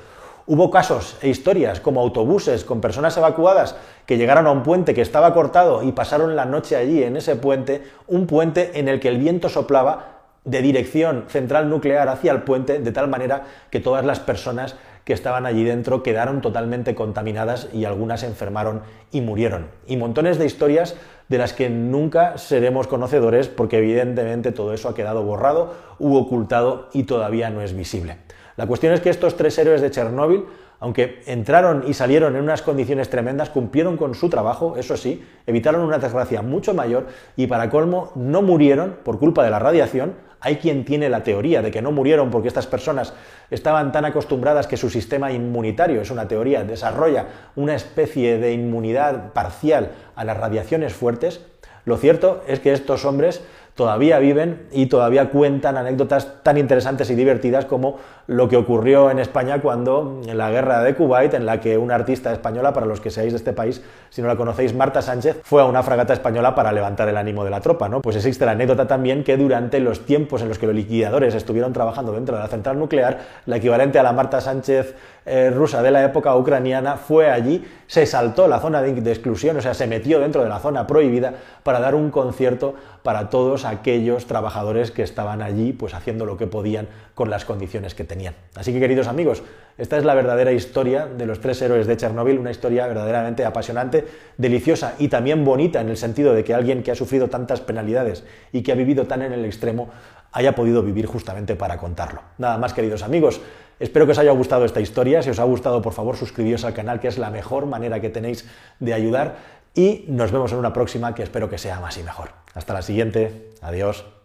Hubo 0.50 0.72
casos 0.72 1.18
e 1.22 1.28
historias 1.28 1.82
como 1.82 2.00
autobuses 2.00 2.64
con 2.64 2.80
personas 2.80 3.18
evacuadas 3.18 3.76
que 4.06 4.16
llegaron 4.18 4.48
a 4.48 4.52
un 4.52 4.64
puente 4.64 4.94
que 4.94 5.02
estaba 5.02 5.34
cortado 5.34 5.84
y 5.84 5.92
pasaron 5.92 6.38
la 6.38 6.46
noche 6.46 6.78
allí 6.78 7.04
en 7.04 7.18
ese 7.18 7.36
puente, 7.36 7.84
un 8.08 8.28
puente 8.28 8.80
en 8.80 8.88
el 8.88 9.02
que 9.02 9.10
el 9.10 9.18
viento 9.18 9.50
soplaba 9.50 10.22
de 10.46 10.62
dirección 10.62 11.26
central 11.28 11.70
nuclear 11.70 12.08
hacia 12.08 12.32
el 12.32 12.44
puente 12.44 12.80
de 12.80 12.92
tal 12.94 13.10
manera 13.10 13.44
que 13.70 13.82
todas 13.82 14.06
las 14.06 14.22
personas 14.22 14.78
que 15.04 15.12
estaban 15.12 15.46
allí 15.46 15.66
dentro 15.66 16.02
quedaron 16.02 16.40
totalmente 16.40 16.96
contaminadas 16.96 17.68
y 17.74 17.84
algunas 17.84 18.24
enfermaron 18.24 18.84
y 19.12 19.20
murieron. 19.20 19.68
Y 19.86 19.98
montones 19.98 20.38
de 20.38 20.46
historias 20.46 20.96
de 21.28 21.40
las 21.40 21.52
que 21.52 21.70
nunca 21.70 22.38
seremos 22.38 22.88
conocedores 22.88 23.50
porque 23.50 23.80
evidentemente 23.80 24.54
todo 24.54 24.74
eso 24.74 24.88
ha 24.88 24.96
quedado 24.96 25.24
borrado 25.24 25.74
u 26.00 26.16
ocultado 26.16 26.88
y 26.94 27.04
todavía 27.04 27.50
no 27.50 27.62
es 27.62 27.76
visible. 27.76 28.16
La 28.58 28.66
cuestión 28.66 28.92
es 28.92 29.02
que 29.02 29.12
estos 29.12 29.38
tres 29.38 29.56
héroes 29.60 29.82
de 29.82 29.92
Chernóbil, 29.92 30.44
aunque 30.80 31.22
entraron 31.28 31.84
y 31.88 31.94
salieron 31.94 32.36
en 32.36 32.42
unas 32.42 32.64
condiciones 32.64 33.08
tremendas, 33.08 33.52
cumplieron 33.52 33.98
con 33.98 34.16
su 34.16 34.30
trabajo, 34.30 34.78
eso 34.78 34.98
sí, 34.98 35.24
evitaron 35.46 35.82
una 35.82 36.00
desgracia 36.00 36.42
mucho 36.42 36.74
mayor 36.74 37.06
y 37.36 37.46
para 37.46 37.70
colmo 37.70 38.12
no 38.16 38.42
murieron 38.42 38.98
por 39.04 39.20
culpa 39.20 39.44
de 39.44 39.52
la 39.52 39.60
radiación. 39.60 40.16
Hay 40.40 40.56
quien 40.56 40.86
tiene 40.86 41.08
la 41.08 41.22
teoría 41.22 41.62
de 41.62 41.70
que 41.70 41.84
no 41.84 41.92
murieron 41.92 42.32
porque 42.32 42.48
estas 42.48 42.66
personas 42.66 43.14
estaban 43.52 43.92
tan 43.92 44.06
acostumbradas 44.06 44.66
que 44.66 44.76
su 44.76 44.90
sistema 44.90 45.32
inmunitario, 45.32 46.02
es 46.02 46.10
una 46.10 46.28
teoría, 46.28 46.64
desarrolla 46.64 47.28
una 47.56 47.76
especie 47.76 48.40
de 48.40 48.54
inmunidad 48.54 49.34
parcial 49.34 49.92
a 50.16 50.26
las 50.26 50.38
radiaciones 50.38 50.94
fuertes. 50.94 51.46
Lo 51.86 51.98
cierto 51.98 52.44
es 52.48 52.60
que 52.60 52.74
estos 52.74 53.06
hombres 53.06 53.42
todavía 53.78 54.18
viven 54.18 54.68
y 54.72 54.88
todavía 54.88 55.30
cuentan 55.30 55.78
anécdotas 55.78 56.44
tan 56.44 56.58
interesantes 56.58 57.10
y 57.12 57.16
divertidas 57.16 57.66
como 57.66 58.00
lo 58.26 58.50
que 58.50 58.58
ocurrió 58.58 59.12
en 59.12 59.20
España 59.20 59.62
cuando 59.62 60.20
en 60.26 60.36
la 60.36 60.50
guerra 60.50 60.82
de 60.82 60.96
Kuwait, 60.96 61.36
en 61.36 61.46
la 61.46 61.62
que 61.62 61.78
una 61.78 61.94
artista 61.94 62.34
española, 62.34 62.74
para 62.74 62.88
los 62.88 63.00
que 63.00 63.12
seáis 63.12 63.34
de 63.34 63.38
este 63.38 63.54
país, 63.54 63.84
si 64.10 64.24
no 64.24 64.28
la 64.28 64.36
conocéis, 64.36 64.74
Marta 64.74 65.04
Sánchez, 65.04 65.42
fue 65.44 65.62
a 65.62 65.66
una 65.66 65.84
fragata 65.84 66.12
española 66.12 66.56
para 66.56 66.72
levantar 66.72 67.08
el 67.08 67.18
ánimo 67.18 67.46
de 67.46 67.52
la 67.52 67.62
tropa, 67.62 67.88
¿no? 67.88 68.02
Pues 68.02 68.16
existe 68.16 68.46
la 68.46 68.54
anécdota 68.54 68.88
también 68.88 69.24
que 69.24 69.38
durante 69.38 69.80
los 69.80 70.06
tiempos 70.08 70.42
en 70.42 70.50
los 70.50 70.58
que 70.58 70.66
los 70.66 70.76
liquidadores 70.76 71.36
estuvieron 71.36 71.72
trabajando 71.72 72.14
dentro 72.14 72.36
de 72.36 72.42
la 72.42 72.50
central 72.50 72.80
nuclear, 72.80 73.20
la 73.46 73.58
equivalente 73.58 74.00
a 74.00 74.04
la 74.04 74.12
Marta 74.12 74.42
Sánchez 74.42 74.96
eh, 75.28 75.50
rusa 75.50 75.82
de 75.82 75.92
la 75.92 76.04
época 76.04 76.36
ucraniana 76.36 76.96
fue 76.96 77.30
allí, 77.30 77.66
se 77.86 78.06
saltó 78.06 78.48
la 78.48 78.60
zona 78.60 78.82
de, 78.82 78.94
de 78.94 79.12
exclusión, 79.12 79.58
o 79.58 79.62
sea, 79.62 79.74
se 79.74 79.86
metió 79.86 80.20
dentro 80.20 80.42
de 80.42 80.50
la 80.50 80.60
zona 80.60 80.88
prohibida 80.88 81.34
para 81.64 81.80
dar 81.80 81.96
un 81.96 82.12
concierto 82.12 82.76
para 83.04 83.30
todos 83.30 83.66
aquellos 83.66 84.26
trabajadores 84.26 84.92
que 84.92 85.04
estaban 85.04 85.42
allí, 85.42 85.74
pues 85.74 85.94
haciendo 85.94 86.26
lo 86.26 86.38
que 86.38 86.48
podían 86.48 86.88
con 87.14 87.30
las 87.30 87.46
condiciones 87.46 87.94
que 87.94 88.04
tenían. 88.04 88.36
Así 88.56 88.74
que, 88.74 88.80
queridos 88.80 89.08
amigos, 89.08 89.44
esta 89.78 89.98
es 89.98 90.06
la 90.06 90.16
verdadera 90.16 90.52
historia 90.52 91.06
de 91.06 91.26
los 91.26 91.40
tres 91.40 91.62
héroes 91.62 91.88
de 91.88 91.98
Chernóbil, 91.98 92.40
una 92.40 92.52
historia 92.52 92.88
verdaderamente 92.88 93.46
apasionante, 93.46 94.08
deliciosa 94.38 94.96
y 94.98 95.10
también 95.10 95.46
bonita 95.46 95.82
en 95.82 95.90
el 95.90 95.98
sentido 95.98 96.34
de 96.34 96.44
que 96.44 96.54
alguien 96.54 96.84
que 96.84 96.92
ha 96.92 96.96
sufrido 96.96 97.28
tantas 97.30 97.62
penalidades 97.62 98.24
y 98.52 98.64
que 98.64 98.72
ha 98.72 98.76
vivido 98.76 99.06
tan 99.06 99.22
en 99.22 99.34
el 99.34 99.46
extremo 99.46 99.90
haya 100.32 100.56
podido 100.56 100.84
vivir 100.84 101.06
justamente 101.06 101.56
para 101.56 101.78
contarlo. 101.78 102.22
Nada 102.38 102.58
más, 102.58 102.74
queridos 102.74 103.04
amigos. 103.04 103.42
Espero 103.80 104.06
que 104.06 104.12
os 104.14 104.18
haya 104.18 104.32
gustado 104.32 104.66
esta 104.66 104.82
historia. 104.82 105.22
Si 105.22 105.30
os 105.30 105.40
ha 105.40 105.44
gustado, 105.44 105.82
por 105.82 105.94
favor, 105.94 106.18
suscribíos 106.18 106.64
al 106.66 106.74
canal, 106.74 107.00
que 107.00 107.08
es 107.08 107.18
la 107.18 107.30
mejor 107.30 107.66
manera 107.66 108.02
que 108.02 108.10
tenéis 108.10 108.46
de 108.80 108.94
ayudar. 108.94 109.38
Y 109.74 110.06
nos 110.08 110.32
vemos 110.32 110.52
en 110.52 110.58
una 110.58 110.74
próxima 110.74 111.14
que 111.14 111.24
espero 111.24 111.50
que 111.50 111.58
sea 111.58 111.80
más 111.80 111.98
y 111.98 112.04
mejor. 112.04 112.30
Hasta 112.56 112.74
la 112.74 112.82
siguiente. 112.82 113.52
Adiós. 113.62 114.17